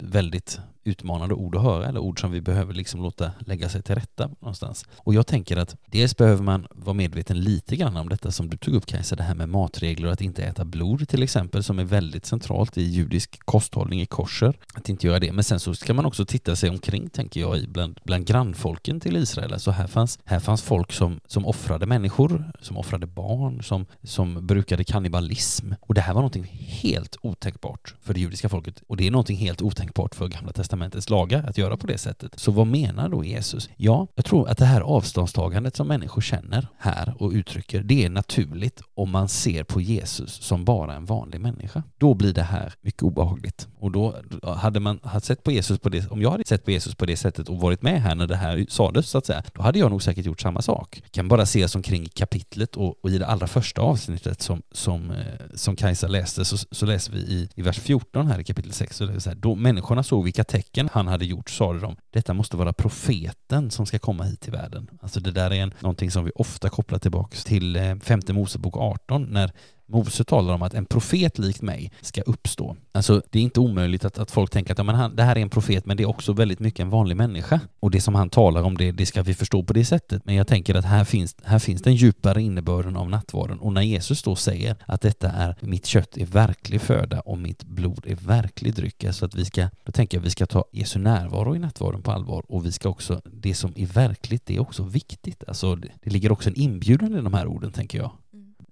[0.00, 3.94] väldigt utmanande ord att höra eller ord som vi behöver liksom låta lägga sig till
[3.94, 4.86] rätta någonstans.
[4.96, 8.56] Och jag tänker att dels behöver man vara medveten lite grann om detta som du
[8.56, 11.78] tog upp Kajsa, det här med matregler och att inte äta blod till exempel som
[11.78, 14.54] är väldigt centralt i judisk kosthållning i korser.
[14.74, 15.32] Att inte göra det.
[15.32, 19.16] Men sen så ska man också titta sig omkring tänker jag bland, bland grannfolken till
[19.16, 19.52] Israel.
[19.52, 24.46] Alltså här fanns, här fanns folk som, som offrade människor, som offrade barn, som, som
[24.46, 25.72] brukade kannibalism.
[25.80, 26.44] Och det här var någonting
[26.82, 28.82] helt otänkbart för det judiska folket.
[28.86, 30.73] Och det är någonting helt otänkbart för Gamla testamentet.
[30.74, 32.32] Testamentets lagar att göra på det sättet.
[32.36, 33.68] Så vad menar då Jesus?
[33.76, 38.10] Ja, jag tror att det här avståndstagandet som människor känner här och uttrycker, det är
[38.10, 41.82] naturligt om man ser på Jesus som bara en vanlig människa.
[41.98, 43.68] Då blir det här mycket obehagligt.
[43.78, 46.70] Och då hade man hade sett på Jesus på det, om jag hade sett på
[46.70, 49.42] Jesus på det sättet och varit med här när det här sades så att säga,
[49.54, 51.02] då hade jag nog säkert gjort samma sak.
[51.10, 55.10] kan bara se som omkring kapitlet och, och i det allra första avsnittet som, som,
[55.10, 55.16] eh,
[55.54, 58.96] som Kajsa läste så, så läser vi i, i vers 14 här i kapitel 6,
[58.96, 61.96] så det är så här, då människorna såg vilka tecken han hade gjort sade de,
[62.10, 64.90] detta måste vara profeten som ska komma hit till världen.
[65.02, 68.76] Alltså det där är en, någonting som vi ofta kopplar tillbaka till eh, femte Mosebok
[68.76, 69.52] 18 när
[69.86, 72.76] Mose talar om att en profet likt mig ska uppstå.
[72.92, 75.36] Alltså det är inte omöjligt att, att folk tänker att ja, men han, det här
[75.36, 77.60] är en profet men det är också väldigt mycket en vanlig människa.
[77.80, 80.24] Och det som han talar om det, det ska vi förstå på det sättet.
[80.24, 83.58] Men jag tänker att här finns, här finns den djupare innebörden av nattvarden.
[83.58, 87.64] Och när Jesus då säger att detta är mitt kött är verklig föda och mitt
[87.64, 89.04] blod är verklig dryck.
[89.04, 92.02] Alltså att vi ska, då tänker jag att vi ska ta Jesu närvaro i nattvarden
[92.02, 95.44] på allvar och vi ska också, det som är verkligt det är också viktigt.
[95.48, 98.10] Alltså det, det ligger också en inbjudan i de här orden tänker jag.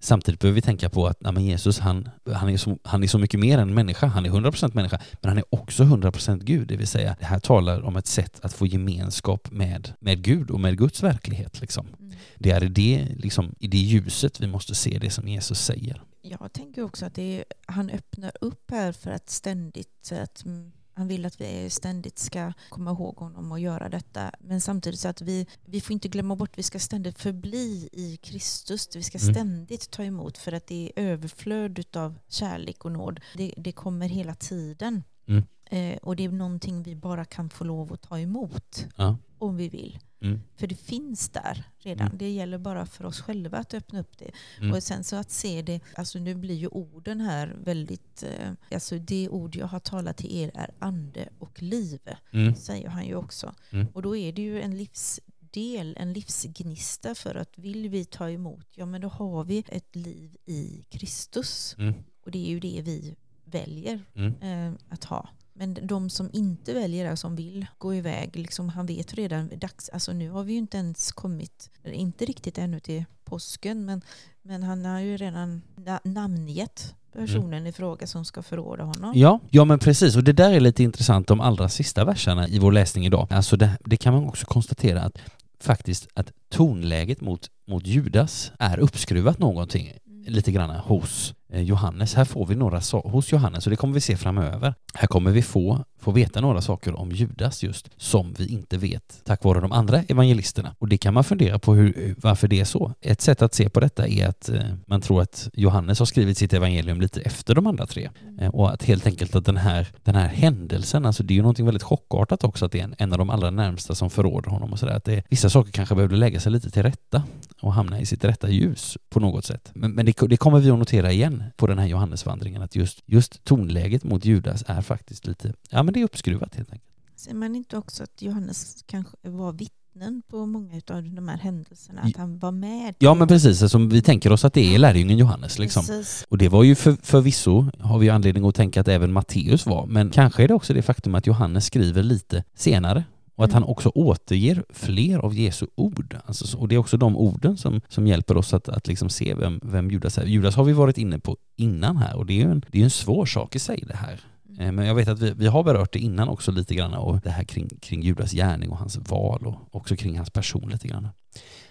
[0.05, 3.07] Samtidigt behöver vi tänka på att nej, men Jesus han, han, är så, han är
[3.07, 4.07] så mycket mer än människa.
[4.07, 6.69] Han är 100% människa, men han är också 100% Gud.
[6.69, 10.51] Det vill säga, det här talar om ett sätt att få gemenskap med, med Gud
[10.51, 11.61] och med Guds verklighet.
[11.61, 11.87] Liksom.
[12.01, 12.15] Mm.
[12.39, 16.03] Det är i det, liksom, i det ljuset vi måste se det som Jesus säger.
[16.23, 20.73] Jag tänker också att det är, han öppnar upp här för att ständigt att mm,
[20.95, 24.31] han vill att vi ständigt ska komma ihåg honom och göra detta.
[24.41, 28.17] Men samtidigt så att vi, vi får inte glömma bort, vi ska ständigt förbli i
[28.17, 28.89] Kristus.
[28.97, 29.35] Vi ska Mm.
[29.35, 33.21] ständigt ta emot för att det är överflöd av kärlek och nåd.
[33.37, 35.03] Det, det kommer hela tiden.
[35.27, 35.43] Mm.
[35.71, 39.17] Eh, och det är någonting vi bara kan få lov att ta emot Ja.
[39.39, 39.99] om vi vill.
[40.23, 40.41] Mm.
[40.57, 42.07] För det finns där redan.
[42.07, 42.19] Mm.
[42.19, 44.31] Det gäller bara för oss själva att öppna upp det.
[44.59, 44.73] Mm.
[44.73, 48.99] Och sen så att se det, alltså nu blir ju orden här väldigt, eh, alltså
[48.99, 52.01] det ord jag har talat till er är ande och liv,
[52.33, 52.55] Mm.
[52.55, 53.55] säger han ju också.
[53.71, 53.87] Mm.
[53.95, 58.67] Och då är det ju en livsdel, en livsgnista för att vill vi ta emot,
[58.75, 61.75] ja men då har vi ett liv i Kristus.
[61.79, 61.95] Mm.
[62.25, 64.01] Och det är ju det vi väljer
[64.41, 65.29] eh, att ha.
[65.55, 69.89] Men de som inte väljer det, som vill gå iväg, liksom, han vet redan dags,
[69.89, 74.03] alltså nu har vi ju inte ens kommit, inte riktigt ännu till påsken, men,
[74.43, 79.13] men han har ju redan na- namngett personen i fråga som ska förråda honom.
[79.15, 80.17] Ja, ja men precis.
[80.17, 83.27] Och det där är lite intressant de allra sista verserna i vår läsning idag.
[83.31, 85.19] Alltså det, det kan man också konstatera att
[85.61, 89.93] faktiskt att tonläget mot, mot Judas är uppskruvat någonting
[90.23, 90.33] Mm.
[90.33, 92.15] lite grann hos Eh, Johannes.
[92.15, 94.75] Här får vi några hos Johannes och det kommer vi se framöver.
[94.95, 99.21] Här kommer vi få, få veta några saker om Judas just som vi inte vet
[99.25, 100.75] tack vare de andra evangelisterna.
[100.79, 102.95] Och det kan man fundera på hur, varför det är så.
[103.01, 106.39] Ett sätt att se på detta är att eh, man tror att Johannes har skrivit
[106.39, 109.87] sitt evangelium lite efter de andra tre eh, och att helt enkelt att den här,
[110.03, 112.95] den här händelsen, alltså det är ju någonting väldigt chockartat också att det är en,
[112.99, 114.97] en av de allra närmsta som förråder honom och sådär.
[114.97, 117.23] Att det, vissa saker kanske behövde lägga sig lite till rätta
[117.61, 119.71] och hamna i sitt rätta ljus på något sätt.
[119.75, 123.03] Men, men det, det, kommer vi att notera igen på den här Johannesvandringen att just,
[123.07, 126.89] just tonläget mot Judas är faktiskt lite, ja men det är uppskruvat helt enkelt.
[127.17, 132.01] Ser man inte också att Johannes kanske var vittnen på många av de här händelserna?
[132.03, 132.95] Att han var med?
[132.99, 135.87] Ja men precis, alltså, vi tänker oss att det är lärjungen Johannes liksom.
[135.87, 136.27] Precis.
[136.29, 139.87] Och det var ju för, förvisso, har vi anledning att tänka att även Matteus var,
[139.87, 143.63] men kanske är det också det faktum att Johannes skriver lite senare och att Mm.
[143.63, 146.17] han också återger fler av Jesu ord.
[146.27, 149.09] Alltså, så- och det är också de orden som, som hjälper oss att, att liksom
[149.09, 150.25] se vem, vem Judas är.
[150.25, 152.85] Judas har vi varit inne på innan här och det är ju en, det är
[152.85, 154.21] en svår sak i sig det här.
[154.59, 157.21] Eh, men jag vet att vi, vi har berört det innan också lite grann och
[157.21, 160.89] det här kring, kring Judas gärning och hans val och också kring hans person lite
[160.89, 161.09] grann.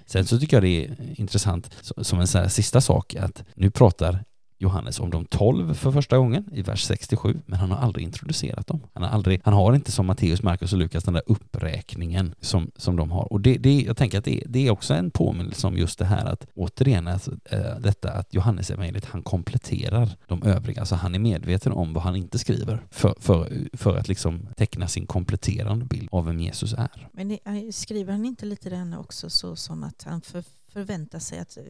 [0.05, 4.23] Sen så tycker jag det är intressant som en här sista sak att nu pratar
[4.61, 8.67] Johannes om de tolv för första gången i vers 67, men han har aldrig introducerat
[8.67, 8.79] dem.
[8.93, 12.71] Han har, aldrig, han har inte som Matteus, Markus och Lukas den där uppräkningen som,
[12.75, 13.33] som de har.
[13.33, 16.05] Och det, det, jag tänker att det, det är också en påminnelse om just det
[16.05, 20.81] här att återigen alltså, äh, detta att Johannes evangeliet han kompletterar de övriga.
[20.81, 24.87] Alltså han är medveten om vad han inte skriver för, för, för att liksom teckna
[24.87, 27.09] sin kompletterande bild av vem Jesus är.
[27.11, 30.43] Men det, eh, skriver han inte lite den också så som att han för,
[30.73, 31.63] förväntar sig att eh,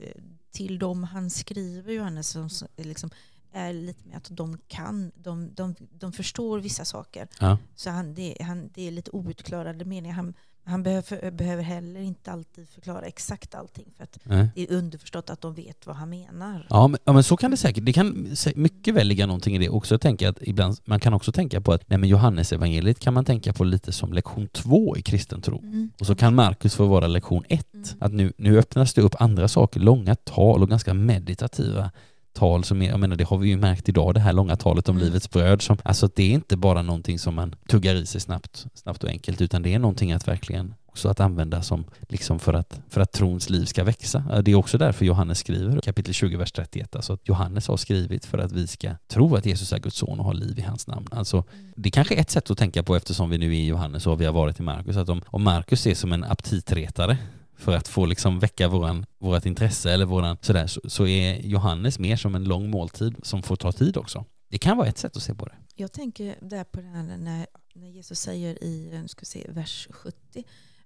[0.52, 3.10] till dem han skriver, Johannes, som liksom
[3.52, 7.28] är lite med att de kan, de, de, de förstår vissa saker.
[7.40, 7.58] Ja.
[7.76, 10.16] Så han, det, han, det är lite outklarade meningar.
[10.16, 10.34] Han,
[10.64, 14.50] han behöver, behöver heller inte alltid förklara exakt allting för att Nej.
[14.56, 16.68] det är underförstått att de vet vad han menar.
[16.70, 19.60] Ja men, ja men så kan det säkert, det kan mycket väl ligga någonting i
[19.60, 19.94] det också.
[19.94, 23.14] Jag tänker att ibland, man kan också tänka på att nej men Johannes evangeliet kan
[23.14, 25.60] man tänka på lite som lektion två i kristen tro.
[25.60, 25.92] Mm.
[26.00, 27.74] Och så kan Markus få vara lektion ett.
[27.74, 27.86] Mm.
[28.00, 31.92] Att nu, nu öppnas det upp andra saker, långa tal och ganska meditativa
[32.34, 34.90] tal som är, jag menar det har vi ju märkt idag, det här långa talet
[34.90, 35.08] om Mm.
[35.08, 35.62] livets bröd.
[35.62, 39.10] Som, alltså det är inte bara någonting som man tuggar i sig snabbt, snabbt och
[39.10, 43.02] enkelt, utan det är någonting att verkligen också att använda som liksom för att, för
[43.02, 44.42] att trons liv ska växa.
[44.42, 48.26] Det är också därför Johannes skriver kapitel 20, vers 31, alltså att Johannes har skrivit
[48.26, 50.88] för att vi ska tro att Jesus är Guds son och ha liv i hans
[50.88, 51.08] namn.
[51.12, 51.44] Alltså
[51.76, 54.22] det kanske är ett sätt att tänka på eftersom vi nu är i Johannes och
[54.22, 57.18] vi har varit i Markus, att om, om Markus är som en aptitretare
[57.62, 62.00] för att få liksom väcka våran, vårat intresse eller våran sådär, så, så är Johannes
[62.00, 64.26] mer som en lång måltid som får ta tid också.
[64.50, 65.56] Det kan vara ett sätt att se på det.
[65.76, 69.88] Jag tänker där på det här när, när Jesus säger i nu ska se, vers
[69.92, 70.44] 70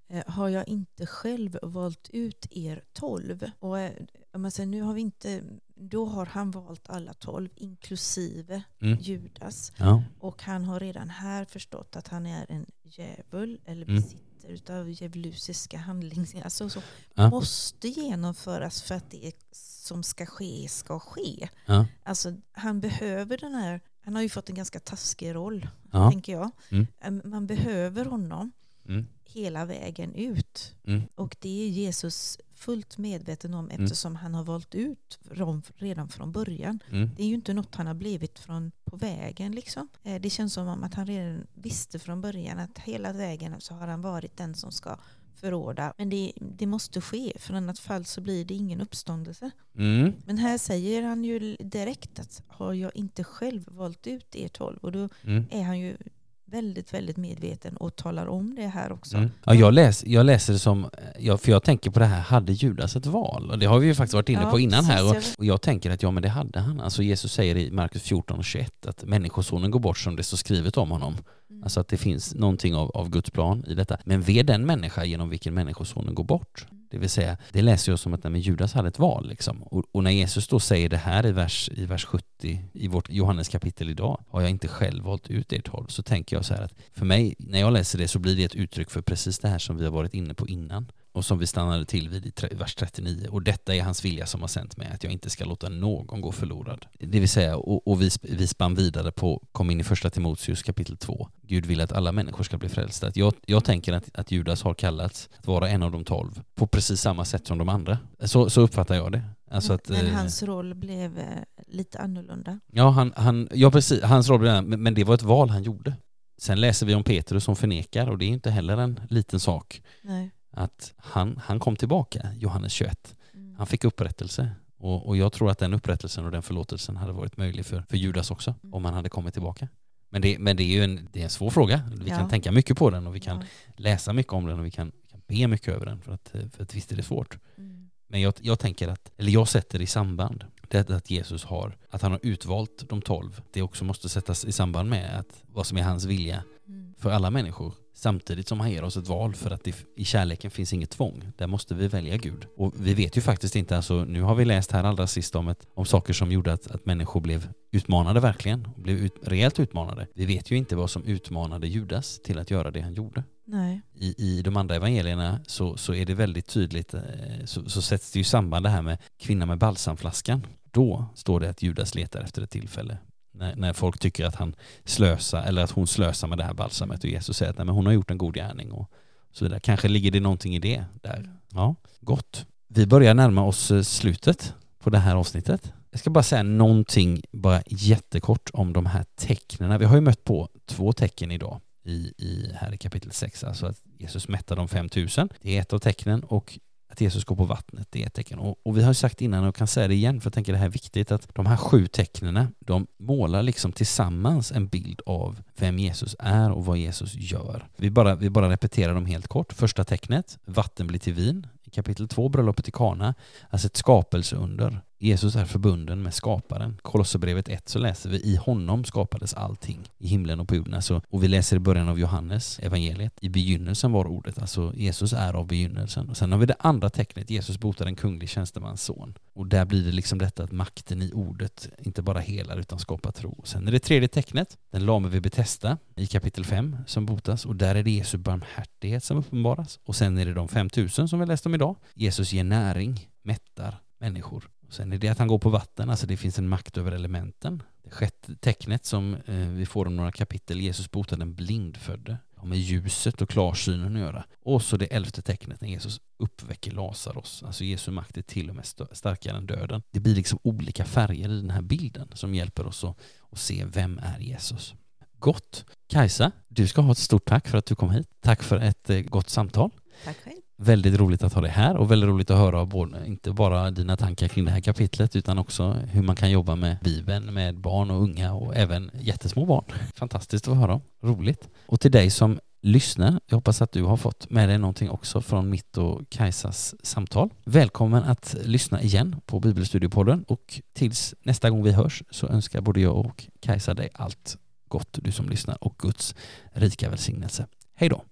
[0.09, 3.49] eh, har jag inte själv valt ut er tolv.
[3.59, 3.91] Och eh,
[4.33, 5.41] om man säger, nu har vi inte,
[5.75, 8.97] då har han valt alla tolv inklusive Mm.
[8.99, 9.71] Judas.
[9.77, 10.03] Ja.
[10.19, 14.03] Och han har redan här förstått att han är en djävul eller Mm.
[14.47, 16.43] Besitter utav djävulusiska handlingar.
[16.43, 16.81] Alltså, så
[17.15, 17.29] Ja.
[17.29, 21.49] måste genomföras för att det som ska ske ska ske.
[21.65, 21.85] Ja.
[22.03, 26.11] Alltså, han behöver den här, han har ju fått en ganska taskig roll, Ja.
[26.11, 26.51] tänker jag.
[26.71, 26.87] Mm.
[27.01, 28.51] Em, Man behöver honom
[28.87, 29.07] Mm.
[29.23, 30.75] hela vägen ut.
[30.87, 31.01] Mm.
[31.15, 33.83] Och det är Jesus fullt medveten om Mm.
[33.83, 36.79] eftersom han har valt ut dem redan från början.
[36.91, 37.09] Mm.
[37.15, 39.51] Det är ju inte något han har blivit från på vägen.
[39.51, 39.87] Liksom.
[40.03, 43.73] Eh, Det känns som om att han redan visste från början att hela vägen så
[43.73, 44.97] har han varit den som ska
[45.35, 45.93] förråda.
[45.97, 49.51] Men det, det måste ske, för i annat fall så blir det ingen uppståndelse.
[49.77, 50.13] Mm.
[50.25, 54.77] Men här säger han ju direkt att har jag inte själv valt ut er tolv?
[54.81, 55.45] Och då Mm.
[55.51, 55.97] är han ju
[56.45, 59.17] väldigt, väldigt medveten och talar om det här också.
[59.17, 59.31] Mm.
[59.45, 60.89] Ja, jag, läs, jag läser det som,
[61.19, 63.51] ja, för jag tänker på det här, hade Judas ett val?
[63.51, 65.09] Och det har vi ju faktiskt varit inne Ja, på innan här.
[65.09, 66.79] Och, jag- och jag tänker att ja, men det hade han.
[66.81, 70.37] Alltså Jesus säger i Markus 14 och 21 att människosonen går bort som det står
[70.37, 71.17] skrivet om honom.
[71.49, 71.63] Mm.
[71.63, 73.97] Alltså att det finns någonting av, av Guds plan i detta.
[74.05, 76.65] Men ve den människa genom vilken människosonen går bort.
[76.89, 79.29] Det vill säga, det läser jag som att nej, Judas hade ett val.
[79.29, 79.63] Liksom.
[79.63, 83.09] Och, och när Jesus då säger det här i vers, i vers 70 i vårt
[83.09, 86.53] Johannes kapitel idag, har jag inte själv valt ut er tolv, så tänker jag så
[86.53, 89.39] här att för mig, när jag läser det så blir det ett uttryck för precis
[89.39, 92.25] det här som vi har varit inne på innan och som vi stannade till vid
[92.25, 93.27] i vers 39.
[93.31, 96.21] Och detta är hans vilja som har sänt mig, att jag inte ska låta någon
[96.21, 96.85] gå förlorad.
[96.99, 100.63] Det vill säga, och, och vi, vi spann vidare på, kom in i första Timoteus
[100.63, 101.29] kapitel 2.
[101.41, 103.11] Gud vill att alla människor ska bli frälsta.
[103.15, 106.67] Jag, jag tänker att, att Judas har kallats att vara en av de tolv på
[106.67, 107.97] precis samma sätt som de andra.
[108.19, 109.21] Så, så uppfattar jag det.
[109.51, 111.25] Alltså att, Men eh, hans roll blev eh,
[111.67, 112.59] lite annorlunda.
[112.71, 115.93] Ja, han, han, ja precis, hans roll blev men det var ett val han gjorde.
[116.37, 119.81] Sen läser vi om Petrus som förnekar och det är inte heller en liten sak
[120.01, 120.31] Nej.
[120.55, 123.15] Att han, han kom tillbaka, Johannes 21.
[123.33, 123.55] Mm.
[123.57, 127.37] Han fick upprättelse Och, och jag tror att den upprättelsen och den förlåtelsen hade varit
[127.37, 128.73] möjlig för, för Judas också, Mm.
[128.73, 129.67] om han hade kommit tillbaka.
[130.09, 131.81] Men det, men det är ju en, det är en svår fråga.
[131.95, 132.17] Vi Ja.
[132.17, 133.45] kan tänka mycket på den och vi kan Ja.
[133.77, 136.63] läsa mycket om den och vi kan, kan be mycket över den för att, för
[136.63, 137.37] att visst är det svårt.
[137.57, 137.89] Mm.
[138.07, 142.01] Men jag, jag tänker att, eller jag sätter i samband det att Jesus har, att
[142.01, 143.41] han har utvalt de tolv.
[143.51, 146.93] Det också måste sättas i samband med att vad som är hans vilja Mm.
[146.97, 147.73] för alla människor.
[147.97, 151.31] Samtidigt som han ger oss ett val för att det, i kärleken finns inget tvång.
[151.37, 152.45] Där måste vi välja Gud.
[152.57, 155.47] Och vi vet ju faktiskt inte, alltså, nu har vi läst här allra sist om,
[155.47, 158.67] ett, om saker som gjorde att, att människor blev utmanade verkligen.
[158.77, 160.07] Blev ut, rejält utmanade.
[160.13, 163.81] Vi vet ju inte vad som utmanade Judas till att göra det han gjorde Nej.
[163.93, 167.01] i, i de andra evangelierna så, så är det väldigt tydligt, eh,
[167.45, 170.47] så, så sätts det ju samband det här med kvinnan med balsamflaskan.
[170.71, 172.97] Då står det att Judas letar efter ett tillfälle.
[173.37, 174.55] När, när folk tycker att han
[174.85, 177.75] slösar, eller att hon slösar med det här balsamet och Jesus säger att nej, men
[177.75, 178.91] hon har gjort en god gärning och
[179.31, 179.59] så vidare.
[179.59, 181.29] Kanske ligger det någonting i det där.
[181.51, 182.45] Ja, gott.
[182.67, 185.73] Vi börjar närma oss eh, slutet på det här avsnittet.
[185.91, 189.79] Jag ska bara säga någonting, bara jättekort om de här tecknen.
[189.79, 193.43] Vi har ju mött på två tecken idag i, i, här i kapitel 6.
[193.43, 196.59] Alltså att Jesus mättar de 5000, det är ett av tecknen och
[196.95, 198.39] att Jesus går på vattnet, det är ett tecken.
[198.39, 200.53] Och, och vi har ju sagt innan och kan säga det igen för jag tänker
[200.53, 205.01] det här är viktigt att de här sju tecknen, de målar liksom tillsammans en bild
[205.05, 207.67] av vem Jesus är och vad Jesus gör.
[207.75, 209.53] Vi bara, vi bara repeterar dem helt kort.
[209.53, 211.47] Första tecknet, vatten blir till vin.
[211.63, 213.13] I kapitel 2, bröllopet i Kana,
[213.49, 214.81] alltså ett skapelseunder.
[215.05, 216.77] Jesus är förbunden med skaparen.
[216.81, 220.73] Kolosserbrevet 1 så läser vi i honom skapades allting i himlen och på jorden.
[220.73, 223.13] Alltså, och vi läser i början av Johannes evangeliet.
[223.21, 226.09] I begynnelsen var ordet, alltså Jesus är av begynnelsen.
[226.09, 229.17] Och sen har vi det andra tecknet, Jesus botar en kunglig tjänstemans son.
[229.33, 233.11] Och där blir det liksom detta att makten i ordet inte bara helar utan skapar
[233.11, 233.41] tro.
[233.43, 237.55] Sen är det tredje tecknet, den lame vid betesta i kapitel 5 som botas och
[237.55, 239.79] där är det Jesu barmhärtighet som uppenbaras.
[239.85, 241.75] Och sen är det de 5000 som vi läste om idag.
[241.93, 244.49] Jesus ger näring, mättar människor.
[244.75, 247.63] Sen är det att han går på vatten, alltså det finns en makt över elementen.
[247.83, 252.17] Det sjätte tecknet som eh, vi får om några kapitel, Jesus botar den blindfödde.
[252.35, 254.25] Har med ljuset och klarsynen att göra.
[254.41, 257.43] Och så det elfte tecknet när Jesus uppväcker Lazarus.
[257.43, 259.81] Alltså Jesu makt är till och med starkare än döden.
[259.91, 262.99] Det blir liksom olika färger i den här bilden som hjälper oss att,
[263.31, 264.73] att se vem är Jesus.
[265.19, 265.65] Gott.
[265.87, 268.09] Kajsa, du ska ha ett stort tack för att du kom hit.
[268.19, 269.71] Tack för ett eh, gott samtal.
[270.03, 270.44] Tack själv.
[270.57, 273.97] Väldigt roligt att ha dig här och väldigt roligt att höra både, inte bara dina
[273.97, 277.91] tankar kring det här kapitlet utan också hur man kan jobba med Bibeln med barn
[277.91, 279.65] och unga och även jättesmå barn.
[279.95, 280.81] Fantastiskt att höra.
[281.03, 281.49] Roligt.
[281.65, 285.21] Och till dig som lyssnar, jag hoppas att du har fått med dig någonting också
[285.21, 287.29] från mitt och Kajsas samtal.
[287.45, 292.81] Välkommen att lyssna igen på Bibelstudiopodden och tills nästa gång vi hörs så önskar både
[292.81, 294.37] jag och Kajsa dig allt
[294.67, 296.15] gott du som lyssnar och Guds
[296.53, 297.47] rika välsignelse.
[297.75, 298.03] Hej då!